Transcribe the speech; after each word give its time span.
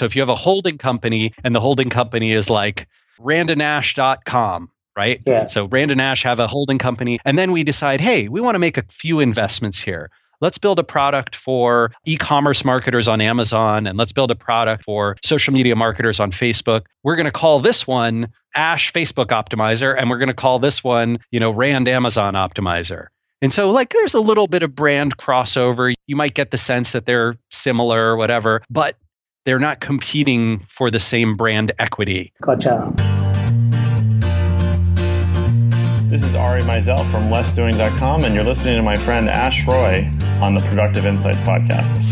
So 0.00 0.06
if 0.06 0.16
you 0.16 0.22
have 0.22 0.30
a 0.30 0.34
holding 0.34 0.78
company 0.78 1.34
and 1.44 1.54
the 1.54 1.60
holding 1.60 1.90
company 1.90 2.32
is 2.32 2.48
like 2.48 2.88
randanash.com, 3.20 4.70
right? 4.96 5.20
Yeah. 5.26 5.46
So 5.46 5.66
Rand 5.66 5.90
and 5.90 6.00
Ash 6.00 6.22
have 6.22 6.40
a 6.40 6.46
holding 6.46 6.78
company. 6.78 7.18
And 7.22 7.38
then 7.38 7.52
we 7.52 7.64
decide, 7.64 8.00
hey, 8.00 8.26
we 8.26 8.40
want 8.40 8.54
to 8.54 8.60
make 8.60 8.78
a 8.78 8.84
few 8.88 9.20
investments 9.20 9.78
here. 9.78 10.10
Let's 10.40 10.56
build 10.56 10.78
a 10.78 10.84
product 10.84 11.36
for 11.36 11.92
e 12.06 12.16
commerce 12.16 12.64
marketers 12.64 13.08
on 13.08 13.20
Amazon 13.20 13.86
and 13.86 13.98
let's 13.98 14.12
build 14.12 14.30
a 14.30 14.34
product 14.34 14.84
for 14.84 15.18
social 15.22 15.52
media 15.52 15.76
marketers 15.76 16.18
on 16.18 16.30
Facebook. 16.30 16.86
We're 17.02 17.16
going 17.16 17.26
to 17.26 17.30
call 17.30 17.60
this 17.60 17.86
one 17.86 18.32
Ash 18.56 18.94
Facebook 18.94 19.26
Optimizer 19.26 19.94
and 19.94 20.08
we're 20.08 20.16
going 20.16 20.28
to 20.28 20.34
call 20.34 20.60
this 20.60 20.82
one, 20.82 21.18
you 21.30 21.40
know, 21.40 21.50
Rand 21.50 21.88
Amazon 21.88 22.32
Optimizer. 22.32 23.08
And 23.42 23.52
so, 23.52 23.70
like, 23.70 23.90
there's 23.90 24.14
a 24.14 24.20
little 24.20 24.46
bit 24.46 24.62
of 24.62 24.74
brand 24.74 25.16
crossover. 25.16 25.94
You 26.06 26.16
might 26.16 26.34
get 26.34 26.50
the 26.50 26.58
sense 26.58 26.92
that 26.92 27.06
they're 27.06 27.36
similar 27.48 28.12
or 28.12 28.16
whatever, 28.16 28.62
but 28.68 28.96
they're 29.44 29.58
not 29.58 29.80
competing 29.80 30.60
for 30.68 30.90
the 30.90 31.00
same 31.00 31.34
brand 31.34 31.72
equity. 31.78 32.32
Gotcha. 32.42 32.92
This 36.08 36.24
is 36.24 36.34
Ari 36.34 36.62
Meisel 36.62 37.08
from 37.10 37.30
lessdoing.com, 37.30 38.24
and 38.24 38.34
you're 38.34 38.44
listening 38.44 38.76
to 38.76 38.82
my 38.82 38.96
friend 38.96 39.28
Ash 39.28 39.64
Roy 39.66 40.10
on 40.42 40.54
the 40.54 40.60
Productive 40.62 41.06
Insights 41.06 41.38
Podcast. 41.40 42.09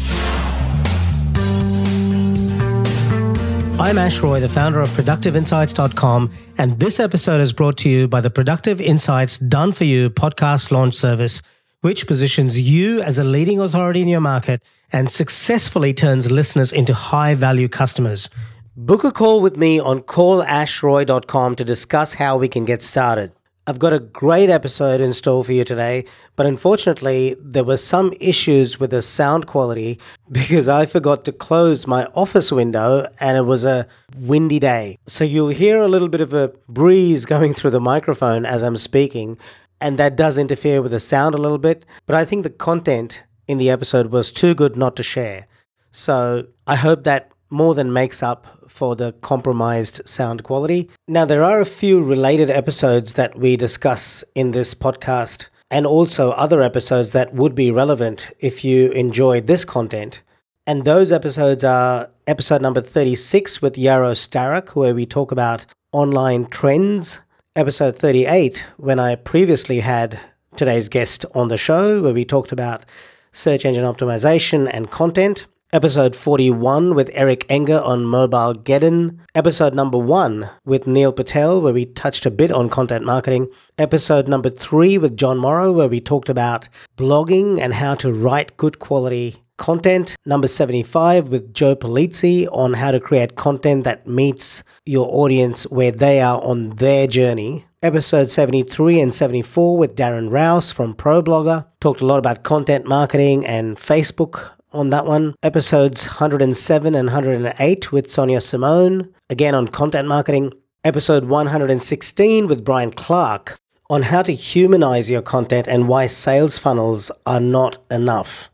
I'm 3.81 3.97
Ash 3.97 4.19
Roy, 4.19 4.39
the 4.39 4.47
founder 4.47 4.79
of 4.79 4.89
ProductiveInsights.com, 4.89 6.31
and 6.59 6.79
this 6.79 6.99
episode 6.99 7.41
is 7.41 7.51
brought 7.51 7.79
to 7.79 7.89
you 7.89 8.07
by 8.07 8.21
the 8.21 8.29
Productive 8.29 8.79
Insights 8.79 9.39
Done 9.39 9.71
For 9.71 9.85
You 9.85 10.11
podcast 10.11 10.69
launch 10.69 10.93
service, 10.93 11.41
which 11.81 12.05
positions 12.05 12.61
you 12.61 13.01
as 13.01 13.17
a 13.17 13.23
leading 13.23 13.59
authority 13.59 14.03
in 14.03 14.07
your 14.07 14.21
market 14.21 14.61
and 14.93 15.09
successfully 15.09 15.95
turns 15.95 16.29
listeners 16.29 16.71
into 16.71 16.93
high 16.93 17.33
value 17.33 17.67
customers. 17.67 18.29
Book 18.77 19.03
a 19.03 19.11
call 19.11 19.41
with 19.41 19.57
me 19.57 19.79
on 19.79 20.01
callashroy.com 20.01 21.55
to 21.55 21.65
discuss 21.65 22.13
how 22.13 22.37
we 22.37 22.47
can 22.47 22.65
get 22.65 22.83
started. 22.83 23.31
I've 23.71 23.79
got 23.79 23.93
a 23.93 23.99
great 23.99 24.49
episode 24.49 24.99
in 24.99 25.13
store 25.13 25.45
for 25.45 25.53
you 25.53 25.63
today, 25.63 26.03
but 26.35 26.45
unfortunately, 26.45 27.37
there 27.39 27.63
were 27.63 27.77
some 27.77 28.13
issues 28.19 28.81
with 28.81 28.91
the 28.91 29.01
sound 29.01 29.47
quality 29.47 29.97
because 30.29 30.67
I 30.67 30.85
forgot 30.85 31.23
to 31.23 31.31
close 31.31 31.87
my 31.87 32.03
office 32.13 32.51
window 32.51 33.07
and 33.21 33.37
it 33.37 33.43
was 33.43 33.63
a 33.63 33.87
windy 34.13 34.59
day. 34.59 34.97
So 35.07 35.23
you'll 35.23 35.55
hear 35.63 35.79
a 35.79 35.87
little 35.87 36.09
bit 36.09 36.19
of 36.19 36.33
a 36.33 36.51
breeze 36.67 37.25
going 37.35 37.53
through 37.53 37.71
the 37.71 37.79
microphone 37.79 38.45
as 38.45 38.61
I'm 38.61 38.75
speaking, 38.75 39.37
and 39.79 39.97
that 39.97 40.17
does 40.17 40.37
interfere 40.37 40.81
with 40.81 40.91
the 40.91 40.99
sound 40.99 41.33
a 41.33 41.37
little 41.37 41.57
bit, 41.57 41.85
but 42.05 42.17
I 42.17 42.25
think 42.25 42.43
the 42.43 42.49
content 42.49 43.23
in 43.47 43.57
the 43.57 43.69
episode 43.69 44.07
was 44.07 44.31
too 44.31 44.53
good 44.53 44.75
not 44.75 44.97
to 44.97 45.03
share. 45.03 45.47
So 45.93 46.47
I 46.67 46.75
hope 46.75 47.05
that 47.05 47.31
more 47.51 47.75
than 47.75 47.93
makes 47.93 48.23
up 48.23 48.47
for 48.67 48.95
the 48.95 49.11
compromised 49.21 50.01
sound 50.05 50.43
quality. 50.43 50.89
Now, 51.07 51.25
there 51.25 51.43
are 51.43 51.59
a 51.59 51.65
few 51.65 52.01
related 52.01 52.49
episodes 52.49 53.13
that 53.13 53.37
we 53.37 53.57
discuss 53.57 54.23
in 54.33 54.51
this 54.51 54.73
podcast, 54.73 55.49
and 55.69 55.85
also 55.85 56.31
other 56.31 56.61
episodes 56.61 57.11
that 57.11 57.33
would 57.33 57.53
be 57.53 57.69
relevant 57.69 58.31
if 58.39 58.63
you 58.63 58.91
enjoy 58.91 59.41
this 59.41 59.65
content. 59.65 60.21
And 60.65 60.85
those 60.85 61.11
episodes 61.11 61.63
are 61.63 62.09
episode 62.27 62.61
number 62.61 62.81
36 62.81 63.61
with 63.61 63.75
Yaro 63.75 64.13
Starak, 64.13 64.69
where 64.69 64.95
we 64.95 65.05
talk 65.05 65.31
about 65.31 65.65
online 65.91 66.45
trends, 66.45 67.19
episode 67.55 67.97
38, 67.97 68.65
when 68.77 68.99
I 68.99 69.15
previously 69.15 69.81
had 69.81 70.19
today's 70.55 70.87
guest 70.87 71.25
on 71.33 71.49
the 71.49 71.57
show, 71.57 72.01
where 72.01 72.13
we 72.13 72.25
talked 72.25 72.51
about 72.51 72.85
search 73.31 73.65
engine 73.65 73.85
optimization 73.85 74.69
and 74.71 74.91
content 74.91 75.47
episode 75.73 76.17
41 76.17 76.95
with 76.95 77.09
Eric 77.13 77.47
Enge 77.47 77.81
on 77.85 78.03
Mobile 78.03 78.53
Geddon, 78.53 79.19
episode 79.33 79.73
number 79.73 79.97
1 79.97 80.49
with 80.65 80.85
Neil 80.85 81.13
Patel, 81.13 81.61
where 81.61 81.73
we 81.73 81.85
touched 81.85 82.25
a 82.25 82.31
bit 82.31 82.51
on 82.51 82.69
content 82.69 83.05
marketing, 83.05 83.47
episode 83.77 84.27
number 84.27 84.49
3 84.49 84.97
with 84.97 85.15
Jon 85.15 85.37
Morrow, 85.37 85.71
where 85.71 85.87
we 85.87 86.01
talked 86.01 86.27
about 86.27 86.67
blogging 86.97 87.57
and 87.57 87.75
how 87.75 87.95
to 87.95 88.11
write 88.11 88.57
good 88.57 88.79
quality 88.79 89.37
content, 89.55 90.17
number 90.25 90.47
75 90.47 91.29
with 91.29 91.53
Joe 91.53 91.75
Pulizzi 91.75 92.47
on 92.51 92.73
how 92.73 92.91
to 92.91 92.99
create 92.99 93.35
content 93.35 93.85
that 93.85 94.05
meets 94.05 94.63
your 94.85 95.07
audience 95.09 95.63
where 95.67 95.91
they 95.91 96.19
are 96.19 96.41
on 96.41 96.71
their 96.71 97.07
journey. 97.07 97.65
Episode 97.81 98.29
73 98.29 98.99
and 98.99 99.13
74 99.13 99.77
with 99.77 99.95
Darren 99.95 100.29
Rowse 100.29 100.71
from 100.71 100.93
ProBlogger. 100.93 101.65
Talked 101.79 102.01
a 102.01 102.05
lot 102.05 102.17
about 102.17 102.43
content 102.43 102.85
marketing 102.85 103.45
and 103.45 103.77
Facebook 103.77 104.51
on 104.71 104.89
that 104.91 105.05
one. 105.05 105.35
Episodes 105.43 106.05
107 106.05 106.95
and 106.95 107.07
108 107.07 107.91
with 107.91 108.11
Sonia 108.11 108.41
Simone, 108.41 109.13
again 109.29 109.55
on 109.55 109.67
content 109.67 110.07
marketing. 110.07 110.53
Episode 110.83 111.25
116 111.25 112.47
with 112.47 112.65
Brian 112.65 112.91
Clark 112.91 113.59
on 113.89 114.03
how 114.03 114.21
to 114.21 114.33
humanize 114.33 115.11
your 115.11 115.21
content 115.21 115.67
and 115.67 115.87
why 115.87 116.07
sales 116.07 116.57
funnels 116.57 117.11
are 117.25 117.39
not 117.39 117.77
enough. 117.91 118.49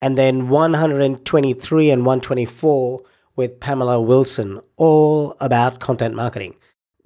And 0.00 0.16
then 0.16 0.48
123 0.48 1.90
and 1.90 2.06
124 2.06 3.02
with 3.34 3.60
Pamela 3.60 4.00
Wilson, 4.00 4.60
all 4.76 5.36
about 5.40 5.80
content 5.80 6.14
marketing. 6.14 6.56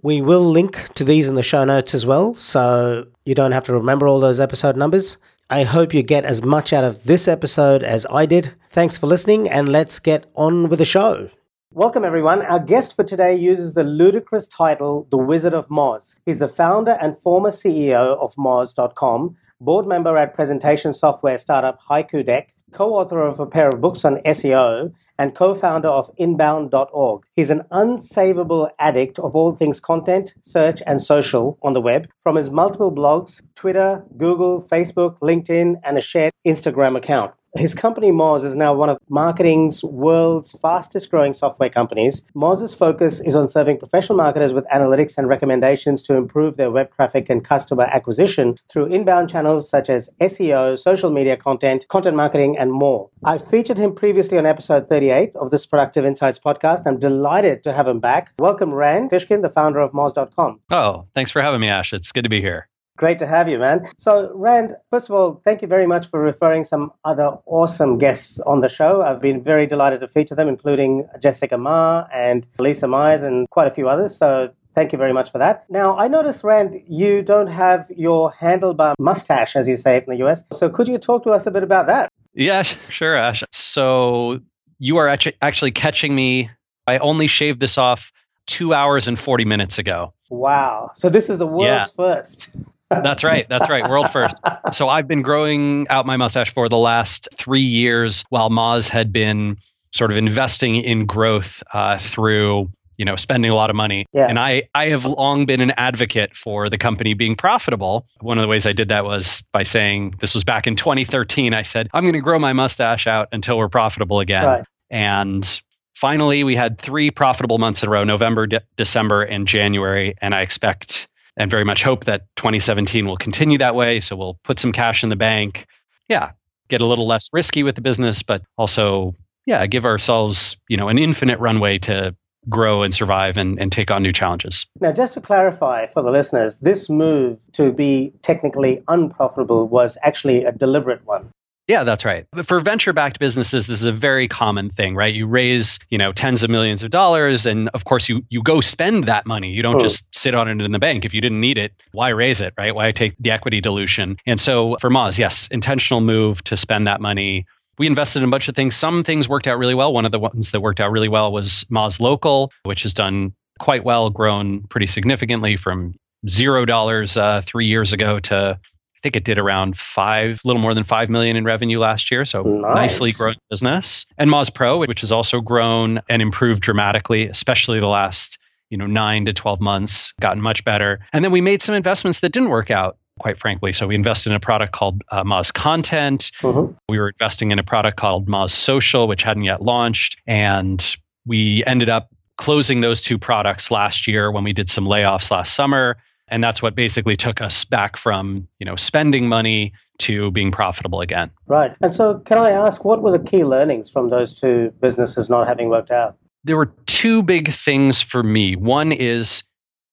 We 0.02 0.22
will 0.22 0.44
link 0.44 0.92
to 0.94 1.04
these 1.04 1.28
in 1.28 1.34
the 1.34 1.42
show 1.42 1.64
notes 1.64 1.94
as 1.94 2.06
well, 2.06 2.34
so 2.34 3.06
you 3.24 3.34
don't 3.34 3.52
have 3.52 3.64
to 3.64 3.72
remember 3.72 4.06
all 4.06 4.20
those 4.20 4.40
episode 4.40 4.76
numbers. 4.76 5.16
I 5.52 5.64
hope 5.64 5.92
you 5.92 6.04
get 6.04 6.24
as 6.24 6.44
much 6.44 6.72
out 6.72 6.84
of 6.84 7.02
this 7.02 7.26
episode 7.26 7.82
as 7.82 8.06
I 8.08 8.24
did. 8.24 8.54
Thanks 8.68 8.96
for 8.96 9.08
listening, 9.08 9.50
and 9.50 9.68
let's 9.68 9.98
get 9.98 10.30
on 10.36 10.68
with 10.68 10.78
the 10.78 10.84
show. 10.84 11.28
Welcome, 11.72 12.04
everyone. 12.04 12.42
Our 12.42 12.60
guest 12.60 12.94
for 12.94 13.02
today 13.02 13.34
uses 13.34 13.74
the 13.74 13.82
ludicrous 13.82 14.46
title 14.46 15.08
The 15.10 15.18
Wizard 15.18 15.52
of 15.52 15.66
Moz. 15.66 16.20
He's 16.24 16.38
the 16.38 16.46
founder 16.46 16.96
and 17.00 17.18
former 17.18 17.50
CEO 17.50 18.16
of 18.18 18.32
Moz.com, 18.36 19.36
board 19.60 19.88
member 19.88 20.16
at 20.16 20.34
presentation 20.34 20.94
software 20.94 21.36
startup 21.36 21.80
Haiku 21.82 22.24
Deck, 22.24 22.54
co 22.70 22.94
author 22.94 23.20
of 23.20 23.40
a 23.40 23.46
pair 23.46 23.70
of 23.70 23.80
books 23.80 24.04
on 24.04 24.18
SEO, 24.18 24.92
and 25.20 25.34
co 25.34 25.54
founder 25.54 25.88
of 25.88 26.10
inbound.org. 26.16 27.24
He's 27.36 27.50
an 27.50 27.62
unsavable 27.70 28.70
addict 28.78 29.18
of 29.18 29.36
all 29.36 29.54
things 29.54 29.78
content, 29.78 30.32
search, 30.40 30.82
and 30.86 31.00
social 31.00 31.58
on 31.62 31.74
the 31.74 31.80
web, 31.80 32.08
from 32.22 32.36
his 32.36 32.48
multiple 32.50 32.90
blogs, 32.90 33.42
Twitter, 33.54 34.02
Google, 34.16 34.62
Facebook, 34.62 35.18
LinkedIn, 35.18 35.74
and 35.84 35.98
a 35.98 36.00
shared 36.00 36.32
Instagram 36.46 36.96
account. 36.96 37.34
His 37.56 37.74
company 37.74 38.12
Moz 38.12 38.44
is 38.44 38.54
now 38.54 38.74
one 38.74 38.90
of 38.90 38.98
marketing's 39.08 39.82
world's 39.82 40.52
fastest 40.52 41.10
growing 41.10 41.34
software 41.34 41.68
companies. 41.68 42.22
Moz's 42.32 42.74
focus 42.74 43.20
is 43.20 43.34
on 43.34 43.48
serving 43.48 43.78
professional 43.78 44.16
marketers 44.18 44.52
with 44.52 44.64
analytics 44.72 45.18
and 45.18 45.26
recommendations 45.28 46.00
to 46.02 46.14
improve 46.14 46.56
their 46.56 46.70
web 46.70 46.94
traffic 46.94 47.28
and 47.28 47.44
customer 47.44 47.82
acquisition 47.82 48.54
through 48.68 48.86
inbound 48.86 49.30
channels 49.30 49.68
such 49.68 49.90
as 49.90 50.10
SEO, 50.20 50.78
social 50.78 51.10
media 51.10 51.36
content, 51.36 51.88
content 51.88 52.16
marketing, 52.16 52.56
and 52.56 52.72
more. 52.72 53.10
I 53.24 53.38
featured 53.38 53.78
him 53.78 53.96
previously 53.96 54.38
on 54.38 54.46
episode 54.46 54.88
38 54.88 55.34
of 55.34 55.50
this 55.50 55.66
Productive 55.66 56.04
Insights 56.04 56.38
podcast. 56.38 56.82
I'm 56.86 57.00
delighted 57.00 57.64
to 57.64 57.72
have 57.72 57.88
him 57.88 57.98
back. 57.98 58.32
Welcome, 58.38 58.72
Rand 58.72 59.10
Fishkin, 59.10 59.42
the 59.42 59.50
founder 59.50 59.80
of 59.80 59.90
Moz.com. 59.90 60.60
Oh, 60.70 61.08
thanks 61.16 61.32
for 61.32 61.42
having 61.42 61.60
me, 61.60 61.68
Ash. 61.68 61.92
It's 61.92 62.12
good 62.12 62.22
to 62.22 62.30
be 62.30 62.40
here. 62.40 62.69
Great 63.00 63.18
to 63.18 63.26
have 63.26 63.48
you, 63.48 63.58
man. 63.58 63.88
So, 63.96 64.30
Rand, 64.34 64.76
first 64.90 65.08
of 65.08 65.14
all, 65.14 65.40
thank 65.42 65.62
you 65.62 65.68
very 65.68 65.86
much 65.86 66.08
for 66.08 66.20
referring 66.20 66.64
some 66.64 66.92
other 67.02 67.38
awesome 67.46 67.96
guests 67.96 68.38
on 68.40 68.60
the 68.60 68.68
show. 68.68 69.00
I've 69.00 69.22
been 69.22 69.42
very 69.42 69.66
delighted 69.66 70.00
to 70.00 70.06
feature 70.06 70.34
them, 70.34 70.48
including 70.48 71.08
Jessica 71.18 71.56
Ma 71.56 72.04
and 72.12 72.46
Lisa 72.58 72.86
Myers 72.86 73.22
and 73.22 73.48
quite 73.48 73.68
a 73.68 73.70
few 73.70 73.88
others. 73.88 74.14
So, 74.18 74.50
Thank 74.74 74.92
you 74.92 74.98
very 74.98 75.12
much 75.12 75.32
for 75.32 75.38
that. 75.38 75.64
Now, 75.68 75.96
I 75.96 76.06
noticed, 76.08 76.44
Rand, 76.44 76.80
you 76.86 77.22
don't 77.22 77.48
have 77.48 77.90
your 77.96 78.32
handlebar 78.32 78.94
mustache, 79.00 79.56
as 79.56 79.68
you 79.68 79.76
say 79.76 79.96
it 79.96 80.04
in 80.06 80.16
the 80.16 80.24
US. 80.26 80.44
So, 80.52 80.68
could 80.68 80.86
you 80.86 80.96
talk 80.96 81.24
to 81.24 81.30
us 81.30 81.46
a 81.46 81.50
bit 81.50 81.62
about 81.62 81.86
that? 81.86 82.08
Yeah, 82.34 82.62
sure, 82.62 83.16
Ash. 83.16 83.42
So, 83.50 84.40
you 84.78 84.98
are 84.98 85.08
actually 85.08 85.70
catching 85.72 86.14
me. 86.14 86.50
I 86.86 86.98
only 86.98 87.26
shaved 87.26 87.60
this 87.60 87.78
off 87.78 88.12
two 88.46 88.72
hours 88.72 89.08
and 89.08 89.18
40 89.18 89.44
minutes 89.44 89.78
ago. 89.78 90.12
Wow. 90.28 90.92
So, 90.94 91.08
this 91.08 91.30
is 91.30 91.40
a 91.40 91.46
world's 91.46 91.64
yeah. 91.64 91.86
first. 91.96 92.52
That's 92.90 93.24
right. 93.24 93.48
That's 93.48 93.70
right. 93.70 93.88
World 93.88 94.10
first. 94.10 94.38
So 94.72 94.88
I've 94.88 95.06
been 95.06 95.22
growing 95.22 95.86
out 95.88 96.06
my 96.06 96.16
mustache 96.16 96.52
for 96.52 96.68
the 96.68 96.76
last 96.76 97.28
three 97.34 97.60
years 97.60 98.24
while 98.28 98.50
Moz 98.50 98.88
had 98.88 99.12
been 99.12 99.58
sort 99.92 100.10
of 100.10 100.16
investing 100.16 100.76
in 100.76 101.06
growth 101.06 101.62
uh, 101.72 101.98
through 101.98 102.70
you 103.00 103.06
know, 103.06 103.16
spending 103.16 103.50
a 103.50 103.54
lot 103.54 103.70
of 103.70 103.76
money. 103.76 104.04
Yeah. 104.12 104.26
And 104.26 104.38
I, 104.38 104.64
I 104.74 104.90
have 104.90 105.06
long 105.06 105.46
been 105.46 105.62
an 105.62 105.70
advocate 105.70 106.36
for 106.36 106.68
the 106.68 106.76
company 106.76 107.14
being 107.14 107.34
profitable. 107.34 108.06
One 108.20 108.36
of 108.36 108.42
the 108.42 108.48
ways 108.48 108.66
I 108.66 108.74
did 108.74 108.88
that 108.88 109.06
was 109.06 109.42
by 109.54 109.62
saying 109.62 110.16
this 110.20 110.34
was 110.34 110.44
back 110.44 110.66
in 110.66 110.76
2013. 110.76 111.54
I 111.54 111.62
said, 111.62 111.88
I'm 111.94 112.04
going 112.04 112.12
to 112.12 112.20
grow 112.20 112.38
my 112.38 112.52
mustache 112.52 113.06
out 113.06 113.28
until 113.32 113.56
we're 113.56 113.70
profitable 113.70 114.20
again. 114.20 114.44
Right. 114.44 114.64
And 114.90 115.62
finally, 115.94 116.44
we 116.44 116.56
had 116.56 116.76
three 116.76 117.10
profitable 117.10 117.56
months 117.56 117.82
in 117.82 117.88
a 117.88 117.92
row 117.92 118.04
November, 118.04 118.46
de- 118.46 118.60
December, 118.76 119.22
and 119.22 119.48
January. 119.48 120.14
And 120.20 120.34
I 120.34 120.42
expect 120.42 121.08
and 121.40 121.50
very 121.50 121.64
much 121.64 121.82
hope 121.82 122.04
that 122.04 122.26
2017 122.36 123.06
will 123.06 123.16
continue 123.16 123.56
that 123.58 123.74
way. 123.74 124.00
So 124.00 124.14
we'll 124.14 124.38
put 124.44 124.58
some 124.58 124.72
cash 124.72 125.02
in 125.02 125.08
the 125.08 125.16
bank. 125.16 125.66
Yeah, 126.06 126.32
get 126.68 126.82
a 126.82 126.86
little 126.86 127.06
less 127.06 127.30
risky 127.32 127.62
with 127.62 127.76
the 127.76 127.80
business, 127.80 128.22
but 128.22 128.42
also, 128.58 129.14
yeah, 129.46 129.66
give 129.66 129.86
ourselves, 129.86 130.60
you 130.68 130.76
know, 130.76 130.88
an 130.88 130.98
infinite 130.98 131.38
runway 131.38 131.78
to 131.78 132.14
grow 132.50 132.82
and 132.82 132.92
survive 132.92 133.38
and, 133.38 133.58
and 133.58 133.72
take 133.72 133.90
on 133.90 134.02
new 134.02 134.12
challenges. 134.12 134.66
Now, 134.80 134.92
just 134.92 135.14
to 135.14 135.20
clarify 135.22 135.86
for 135.86 136.02
the 136.02 136.10
listeners, 136.10 136.58
this 136.58 136.90
move 136.90 137.40
to 137.52 137.72
be 137.72 138.12
technically 138.20 138.82
unprofitable 138.86 139.66
was 139.66 139.96
actually 140.02 140.44
a 140.44 140.52
deliberate 140.52 141.06
one. 141.06 141.30
Yeah, 141.70 141.84
that's 141.84 142.04
right. 142.04 142.26
But 142.32 142.46
for 142.48 142.58
venture-backed 142.58 143.20
businesses, 143.20 143.68
this 143.68 143.78
is 143.78 143.84
a 143.86 143.92
very 143.92 144.26
common 144.26 144.70
thing, 144.70 144.96
right? 144.96 145.14
You 145.14 145.28
raise, 145.28 145.78
you 145.88 145.98
know, 145.98 146.12
tens 146.12 146.42
of 146.42 146.50
millions 146.50 146.82
of 146.82 146.90
dollars, 146.90 147.46
and 147.46 147.68
of 147.74 147.84
course, 147.84 148.08
you 148.08 148.24
you 148.28 148.42
go 148.42 148.60
spend 148.60 149.04
that 149.04 149.24
money. 149.24 149.50
You 149.52 149.62
don't 149.62 149.74
Hmm. 149.76 149.86
just 149.86 150.12
sit 150.12 150.34
on 150.34 150.48
it 150.48 150.60
in 150.60 150.72
the 150.72 150.80
bank. 150.80 151.04
If 151.04 151.14
you 151.14 151.20
didn't 151.20 151.40
need 151.40 151.58
it, 151.58 151.72
why 151.92 152.08
raise 152.08 152.40
it, 152.40 152.54
right? 152.58 152.74
Why 152.74 152.90
take 152.90 153.14
the 153.20 153.30
equity 153.30 153.60
dilution? 153.60 154.16
And 154.26 154.40
so 154.40 154.78
for 154.80 154.90
Moz, 154.90 155.16
yes, 155.16 155.46
intentional 155.52 156.00
move 156.00 156.42
to 156.44 156.56
spend 156.56 156.88
that 156.88 157.00
money. 157.00 157.46
We 157.78 157.86
invested 157.86 158.18
in 158.22 158.28
a 158.28 158.32
bunch 158.32 158.48
of 158.48 158.56
things. 158.56 158.74
Some 158.74 159.04
things 159.04 159.28
worked 159.28 159.46
out 159.46 159.56
really 159.58 159.74
well. 159.76 159.92
One 159.92 160.06
of 160.06 160.10
the 160.12 160.18
ones 160.18 160.50
that 160.50 160.60
worked 160.60 160.80
out 160.80 160.90
really 160.90 161.08
well 161.08 161.30
was 161.30 161.66
Moz 161.70 162.00
Local, 162.00 162.50
which 162.64 162.82
has 162.82 162.94
done 162.94 163.32
quite 163.60 163.84
well, 163.84 164.10
grown 164.10 164.62
pretty 164.64 164.86
significantly 164.86 165.56
from 165.56 165.94
zero 166.28 166.64
dollars 166.64 167.16
uh, 167.16 167.42
three 167.44 167.66
years 167.66 167.92
ago 167.92 168.18
to 168.18 168.58
I 169.00 169.02
think 169.02 169.16
it 169.16 169.24
did 169.24 169.38
around 169.38 169.78
five, 169.78 170.40
a 170.44 170.46
little 170.46 170.60
more 170.60 170.74
than 170.74 170.84
five 170.84 171.08
million 171.08 171.36
in 171.36 171.44
revenue 171.44 171.78
last 171.78 172.10
year. 172.10 172.26
So 172.26 172.42
Nice. 172.42 172.74
nicely 172.74 173.12
grown 173.12 173.34
business. 173.48 174.04
And 174.18 174.28
Moz 174.30 174.52
Pro, 174.54 174.76
which 174.78 175.00
has 175.00 175.10
also 175.10 175.40
grown 175.40 176.00
and 176.10 176.20
improved 176.20 176.60
dramatically, 176.60 177.26
especially 177.28 177.80
the 177.80 177.86
last 177.86 178.38
you 178.68 178.76
know 178.76 178.86
nine 178.86 179.24
to 179.24 179.32
twelve 179.32 179.58
months, 179.58 180.12
gotten 180.20 180.42
much 180.42 180.64
better. 180.64 181.00
And 181.14 181.24
then 181.24 181.32
we 181.32 181.40
made 181.40 181.62
some 181.62 181.74
investments 181.74 182.20
that 182.20 182.32
didn't 182.32 182.50
work 182.50 182.70
out. 182.70 182.98
Quite 183.18 183.38
frankly, 183.38 183.72
so 183.72 183.86
we 183.86 183.94
invested 183.94 184.30
in 184.30 184.36
a 184.36 184.40
product 184.40 184.72
called 184.72 185.02
uh, 185.10 185.24
Moz 185.24 185.52
Content. 185.52 186.30
Mhm. 186.42 186.76
We 186.88 186.98
were 186.98 187.08
investing 187.08 187.52
in 187.52 187.58
a 187.58 187.62
product 187.64 187.96
called 187.96 188.28
Moz 188.28 188.50
Social, 188.50 189.08
which 189.08 189.22
hadn't 189.22 189.44
yet 189.44 189.62
launched, 189.62 190.18
and 190.26 190.78
we 191.26 191.64
ended 191.66 191.88
up 191.88 192.08
closing 192.36 192.80
those 192.80 193.00
two 193.00 193.18
products 193.18 193.70
last 193.70 194.06
year 194.06 194.30
when 194.30 194.44
we 194.44 194.52
did 194.52 194.68
some 194.70 194.84
layoffs 194.86 195.30
last 195.30 195.54
summer 195.54 195.96
and 196.30 196.42
that's 196.42 196.62
what 196.62 196.74
basically 196.74 197.16
took 197.16 197.40
us 197.40 197.64
back 197.64 197.96
from 197.96 198.48
you 198.58 198.66
know 198.66 198.76
spending 198.76 199.28
money 199.28 199.72
to 199.98 200.30
being 200.30 200.50
profitable 200.50 201.00
again 201.00 201.30
Right. 201.46 201.72
And 201.82 201.94
so, 201.94 202.18
can 202.20 202.38
I 202.38 202.50
ask, 202.52 202.84
what 202.84 203.02
were 203.02 203.10
the 203.10 203.18
key 203.22 203.44
learnings 203.44 203.90
from 203.90 204.08
those 204.08 204.34
two 204.40 204.72
businesses 204.80 205.28
not 205.28 205.46
having 205.48 205.68
worked 205.68 205.90
out? 205.90 206.16
there 206.42 206.56
were 206.56 206.72
two 206.86 207.22
big 207.22 207.50
things 207.52 208.00
for 208.00 208.22
me 208.22 208.56
one 208.56 208.92
is 208.92 209.42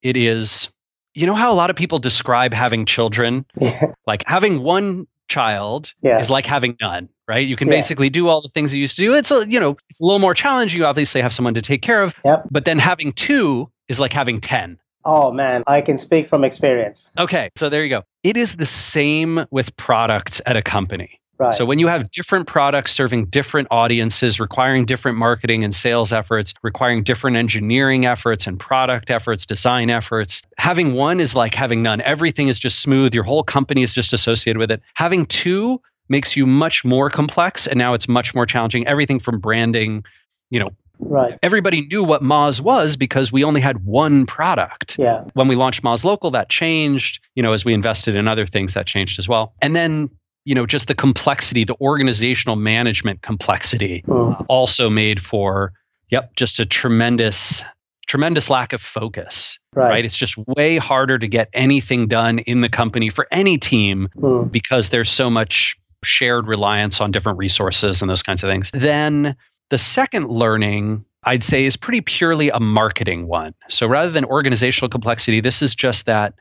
it 0.02 0.16
is 0.16 0.68
you 1.14 1.26
know 1.26 1.34
how 1.34 1.52
a 1.52 1.56
lot 1.56 1.68
of 1.68 1.76
people 1.76 1.98
describe 1.98 2.54
having 2.54 2.86
children 2.86 3.44
Yeah. 3.60 3.92
like 4.06 4.22
having 4.26 4.62
one 4.62 5.06
child 5.28 5.92
Yeah. 6.00 6.18
is 6.20 6.30
like 6.30 6.46
having 6.46 6.74
none 6.80 7.10
right 7.28 7.46
you 7.46 7.54
can 7.56 7.68
Yeah. 7.68 7.74
basically 7.74 8.08
do 8.08 8.28
all 8.28 8.40
the 8.40 8.48
things 8.48 8.72
you 8.72 8.80
used 8.80 8.96
to 8.96 9.02
do 9.02 9.14
it's 9.14 9.30
a 9.30 9.44
you 9.46 9.60
know 9.60 9.76
it's 9.90 10.00
a 10.00 10.04
little 10.04 10.20
more 10.20 10.32
challenging 10.32 10.80
you 10.80 10.86
obviously 10.86 11.20
have 11.20 11.34
someone 11.34 11.52
to 11.54 11.60
take 11.62 11.82
care 11.82 12.02
of 12.02 12.14
Yep. 12.24 12.46
but 12.50 12.64
then 12.64 12.78
having 12.78 13.12
two 13.12 13.70
is 13.88 14.00
like 14.00 14.14
having 14.14 14.40
10 14.40 14.78
Oh, 15.10 15.32
man, 15.32 15.64
I 15.66 15.80
can 15.80 15.96
speak 15.96 16.28
from 16.28 16.44
experience. 16.44 17.08
okay 17.18 17.50
so 17.56 17.68
there 17.68 17.82
you 17.82 17.88
go 17.88 18.02
it 18.22 18.36
is 18.36 18.56
the 18.56 18.66
same 18.66 19.46
with 19.50 19.76
products 19.76 20.42
at 20.44 20.56
a 20.56 20.62
company 20.62 21.18
Right. 21.38 21.54
So 21.54 21.64
when 21.64 21.78
you 21.78 21.86
have 21.86 22.10
different 22.10 22.48
products 22.48 22.90
serving 22.92 23.26
different 23.26 23.68
audiences, 23.70 24.40
requiring 24.40 24.86
different 24.86 25.18
marketing 25.18 25.62
and 25.62 25.72
sales 25.72 26.12
efforts, 26.12 26.52
requiring 26.64 27.04
different 27.04 27.36
engineering 27.36 28.06
efforts 28.06 28.48
and 28.48 28.58
product 28.58 29.08
efforts, 29.08 29.46
design 29.46 29.88
efforts, 29.88 30.42
having 30.58 30.94
one 30.94 31.20
is 31.20 31.36
like 31.36 31.54
having 31.54 31.80
none. 31.84 32.00
Everything 32.00 32.48
is 32.48 32.58
just 32.58 32.80
smooth. 32.80 33.14
Your 33.14 33.22
whole 33.22 33.44
company 33.44 33.84
is 33.84 33.94
just 33.94 34.12
associated 34.12 34.58
with 34.58 34.72
it. 34.72 34.82
Having 34.94 35.26
two 35.26 35.80
makes 36.08 36.36
you 36.36 36.44
much 36.44 36.84
more 36.84 37.08
complex 37.08 37.68
and 37.68 37.78
now 37.78 37.94
it's 37.94 38.08
much 38.08 38.34
more 38.34 38.44
challenging. 38.44 38.88
Everything 38.88 39.20
from 39.20 39.38
branding, 39.38 40.04
you 40.50 40.58
know, 40.58 40.70
right. 40.98 41.38
everybody 41.42 41.82
knew 41.86 42.02
what 42.04 42.22
Moz 42.22 42.60
was 42.60 42.96
because 42.96 43.30
we 43.32 43.44
only 43.44 43.60
had 43.60 43.84
one 43.84 44.26
product 44.26 44.96
Yeah. 44.98 45.24
when 45.34 45.48
we 45.48 45.56
launched 45.56 45.82
Moz 45.82 46.04
Local, 46.04 46.32
that 46.32 46.48
changed. 46.48 47.20
You 47.34 47.42
know, 47.42 47.52
as 47.52 47.64
we 47.64 47.74
invested 47.74 48.14
in 48.16 48.28
other 48.28 48.46
things, 48.46 48.74
that 48.74 48.86
changed 48.86 49.18
as 49.18 49.28
well. 49.28 49.54
And 49.62 49.74
then, 49.74 50.10
you 50.44 50.54
know, 50.54 50.66
just 50.66 50.88
the 50.88 50.94
complexity, 50.94 51.64
the 51.64 51.76
organizational 51.80 52.56
management 52.56 53.22
complexity 53.22 54.02
Mm. 54.06 54.44
also 54.48 54.88
made 54.90 55.20
for, 55.20 55.72
yep, 56.10 56.34
just 56.36 56.60
a 56.60 56.64
tremendous, 56.64 57.64
tremendous 58.06 58.48
lack 58.48 58.72
of 58.72 58.80
focus, 58.80 59.58
Right. 59.74 59.88
right? 59.90 60.04
It's 60.04 60.16
just 60.16 60.36
way 60.38 60.78
harder 60.78 61.18
to 61.18 61.28
get 61.28 61.48
anything 61.52 62.08
done 62.08 62.38
in 62.38 62.60
the 62.60 62.68
company 62.70 63.10
for 63.10 63.26
any 63.30 63.58
team 63.58 64.08
Mm. 64.16 64.50
because 64.50 64.88
there's 64.88 65.10
so 65.10 65.28
much 65.28 65.76
shared 66.04 66.46
reliance 66.46 67.00
on 67.00 67.10
different 67.10 67.38
resources 67.38 68.02
and 68.02 68.08
those 68.08 68.22
kinds 68.22 68.44
of 68.44 68.48
things. 68.50 68.70
Then 68.72 69.34
the 69.70 69.78
second 69.78 70.28
learning, 70.28 71.04
I'd 71.22 71.42
say, 71.42 71.64
is 71.64 71.76
pretty 71.76 72.00
purely 72.00 72.50
a 72.50 72.60
marketing 72.60 73.26
one. 73.26 73.54
So 73.68 73.86
rather 73.86 74.10
than 74.10 74.24
organizational 74.24 74.88
complexity, 74.88 75.40
this 75.40 75.62
is 75.62 75.74
just 75.74 76.06
that 76.06 76.34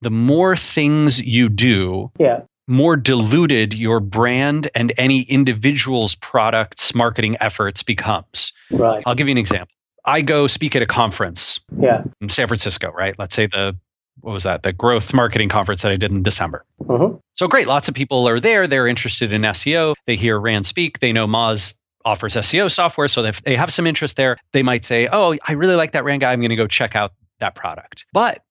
the 0.00 0.10
more 0.10 0.56
things 0.56 1.20
you 1.24 1.48
do, 1.48 2.10
Yeah. 2.18 2.42
more 2.68 2.96
diluted 2.96 3.74
your 3.74 4.00
brand 4.00 4.68
and 4.74 4.92
any 4.98 5.22
individual's 5.22 6.14
products 6.14 6.94
marketing 6.94 7.36
efforts 7.40 7.82
becomes. 7.82 8.52
Right. 8.70 9.02
I'll 9.06 9.14
give 9.14 9.26
you 9.28 9.32
an 9.32 9.38
example. 9.38 9.74
I 10.04 10.22
go 10.22 10.46
speak 10.46 10.76
at 10.76 10.82
a 10.82 10.86
conference 10.86 11.60
Yeah. 11.78 12.04
in 12.20 12.28
San 12.28 12.46
Francisco, 12.46 12.90
right? 12.90 13.18
Let's 13.18 13.34
say 13.34 13.46
the 13.46 13.76
what 14.20 14.32
was 14.32 14.42
that? 14.42 14.64
The 14.64 14.72
growth 14.72 15.14
marketing 15.14 15.48
conference 15.48 15.82
that 15.82 15.92
I 15.92 15.96
did 15.96 16.10
in 16.10 16.24
December. 16.24 16.64
hmm 16.84 17.14
So 17.36 17.46
great, 17.46 17.68
lots 17.68 17.88
of 17.88 17.94
people 17.94 18.28
are 18.28 18.40
there. 18.40 18.66
They're 18.66 18.88
interested 18.88 19.32
in 19.32 19.42
SEO. 19.42 19.94
They 20.08 20.16
hear 20.16 20.36
Rand 20.40 20.66
speak. 20.66 20.98
They 20.98 21.12
know 21.12 21.28
Moz 21.28 21.74
offers 22.04 22.34
SEO 22.34 22.70
software, 22.70 23.08
so 23.08 23.24
if 23.24 23.42
they 23.42 23.56
have 23.56 23.72
some 23.72 23.86
interest 23.86 24.16
there, 24.16 24.36
they 24.52 24.62
might 24.62 24.84
say, 24.84 25.08
"Oh, 25.10 25.36
I 25.46 25.52
really 25.52 25.76
like 25.76 25.92
that 25.92 26.04
Rand 26.04 26.20
guy. 26.20 26.32
I'm 26.32 26.40
going 26.40 26.50
to 26.50 26.56
go 26.56 26.66
check 26.66 26.96
out 26.96 27.12
that 27.40 27.54
product." 27.54 28.06
But 28.12 28.42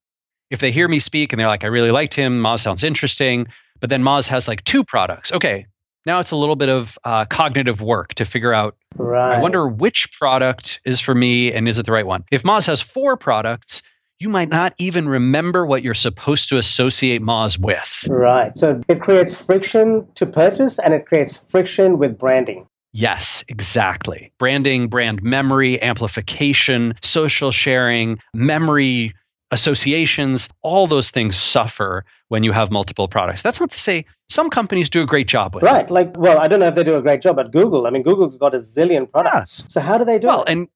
if 0.50 0.60
they 0.60 0.70
hear 0.70 0.88
me 0.88 1.00
speak 1.00 1.32
and 1.32 1.40
they're 1.40 1.48
like, 1.48 1.64
"I 1.64 1.68
really 1.68 1.90
liked 1.90 2.14
him. 2.14 2.40
Moz 2.42 2.60
sounds 2.60 2.84
interesting," 2.84 3.48
but 3.80 3.90
then 3.90 4.02
Moz 4.02 4.28
has 4.28 4.48
like 4.48 4.64
two 4.64 4.84
products. 4.84 5.32
Okay, 5.32 5.66
now 6.08 6.20
it's 6.20 6.30
a 6.30 6.36
little 6.36 6.56
bit 6.56 6.70
of 6.70 6.98
uh, 7.04 7.26
cognitive 7.26 7.82
work 7.82 8.14
to 8.14 8.24
figure 8.24 8.54
out. 8.54 8.76
Right. 8.96 9.36
I 9.36 9.42
wonder 9.42 9.68
which 9.68 10.12
product 10.18 10.80
is 10.84 11.00
for 11.00 11.14
me 11.14 11.52
and 11.52 11.68
is 11.68 11.78
it 11.78 11.86
the 11.86 11.92
right 11.92 12.06
one. 12.06 12.24
If 12.32 12.42
Moz 12.42 12.66
has 12.66 12.80
four 12.80 13.16
products. 13.16 13.82
You 14.20 14.28
might 14.28 14.48
not 14.48 14.74
even 14.78 15.08
remember 15.08 15.64
what 15.64 15.84
you're 15.84 15.94
supposed 15.94 16.48
to 16.48 16.58
associate 16.58 17.22
Moz 17.22 17.56
with. 17.56 18.04
Right. 18.08 18.58
So 18.58 18.80
it 18.88 19.00
creates 19.00 19.40
friction 19.40 20.08
to 20.16 20.26
purchase 20.26 20.80
and 20.80 20.92
it 20.92 21.06
creates 21.06 21.36
friction 21.36 21.98
with 21.98 22.18
branding. 22.18 22.66
Yes, 22.98 23.44
exactly. 23.46 24.32
Branding, 24.38 24.88
brand 24.88 25.22
memory, 25.22 25.80
amplification, 25.80 26.94
social 27.00 27.52
sharing, 27.52 28.18
memory 28.34 29.14
associations, 29.52 30.48
all 30.62 30.88
those 30.88 31.10
things 31.10 31.36
suffer 31.36 32.04
when 32.26 32.42
you 32.42 32.50
have 32.50 32.72
multiple 32.72 33.06
products. 33.06 33.42
That's 33.42 33.60
not 33.60 33.70
to 33.70 33.78
say 33.78 34.04
some 34.28 34.50
companies 34.50 34.90
do 34.90 35.00
a 35.02 35.06
great 35.06 35.28
job 35.28 35.54
with 35.54 35.62
it. 35.62 35.66
Right. 35.68 35.88
Like, 35.88 36.16
well, 36.18 36.38
I 36.40 36.48
don't 36.48 36.58
know 36.58 36.66
if 36.66 36.74
they 36.74 36.82
do 36.82 36.96
a 36.96 37.00
great 37.02 37.22
job 37.22 37.38
at 37.38 37.52
Google. 37.52 37.86
I 37.86 37.90
mean, 37.90 38.02
Google's 38.02 38.34
got 38.34 38.52
a 38.52 38.58
zillion 38.58 39.08
products. 39.08 39.64
So 39.68 39.80
how 39.80 39.96
do 39.98 40.04
they 40.04 40.18
do 40.18 40.26
Well, 40.26 40.42
it? 40.42 40.48
Well, 40.48 40.52
and 40.58 40.68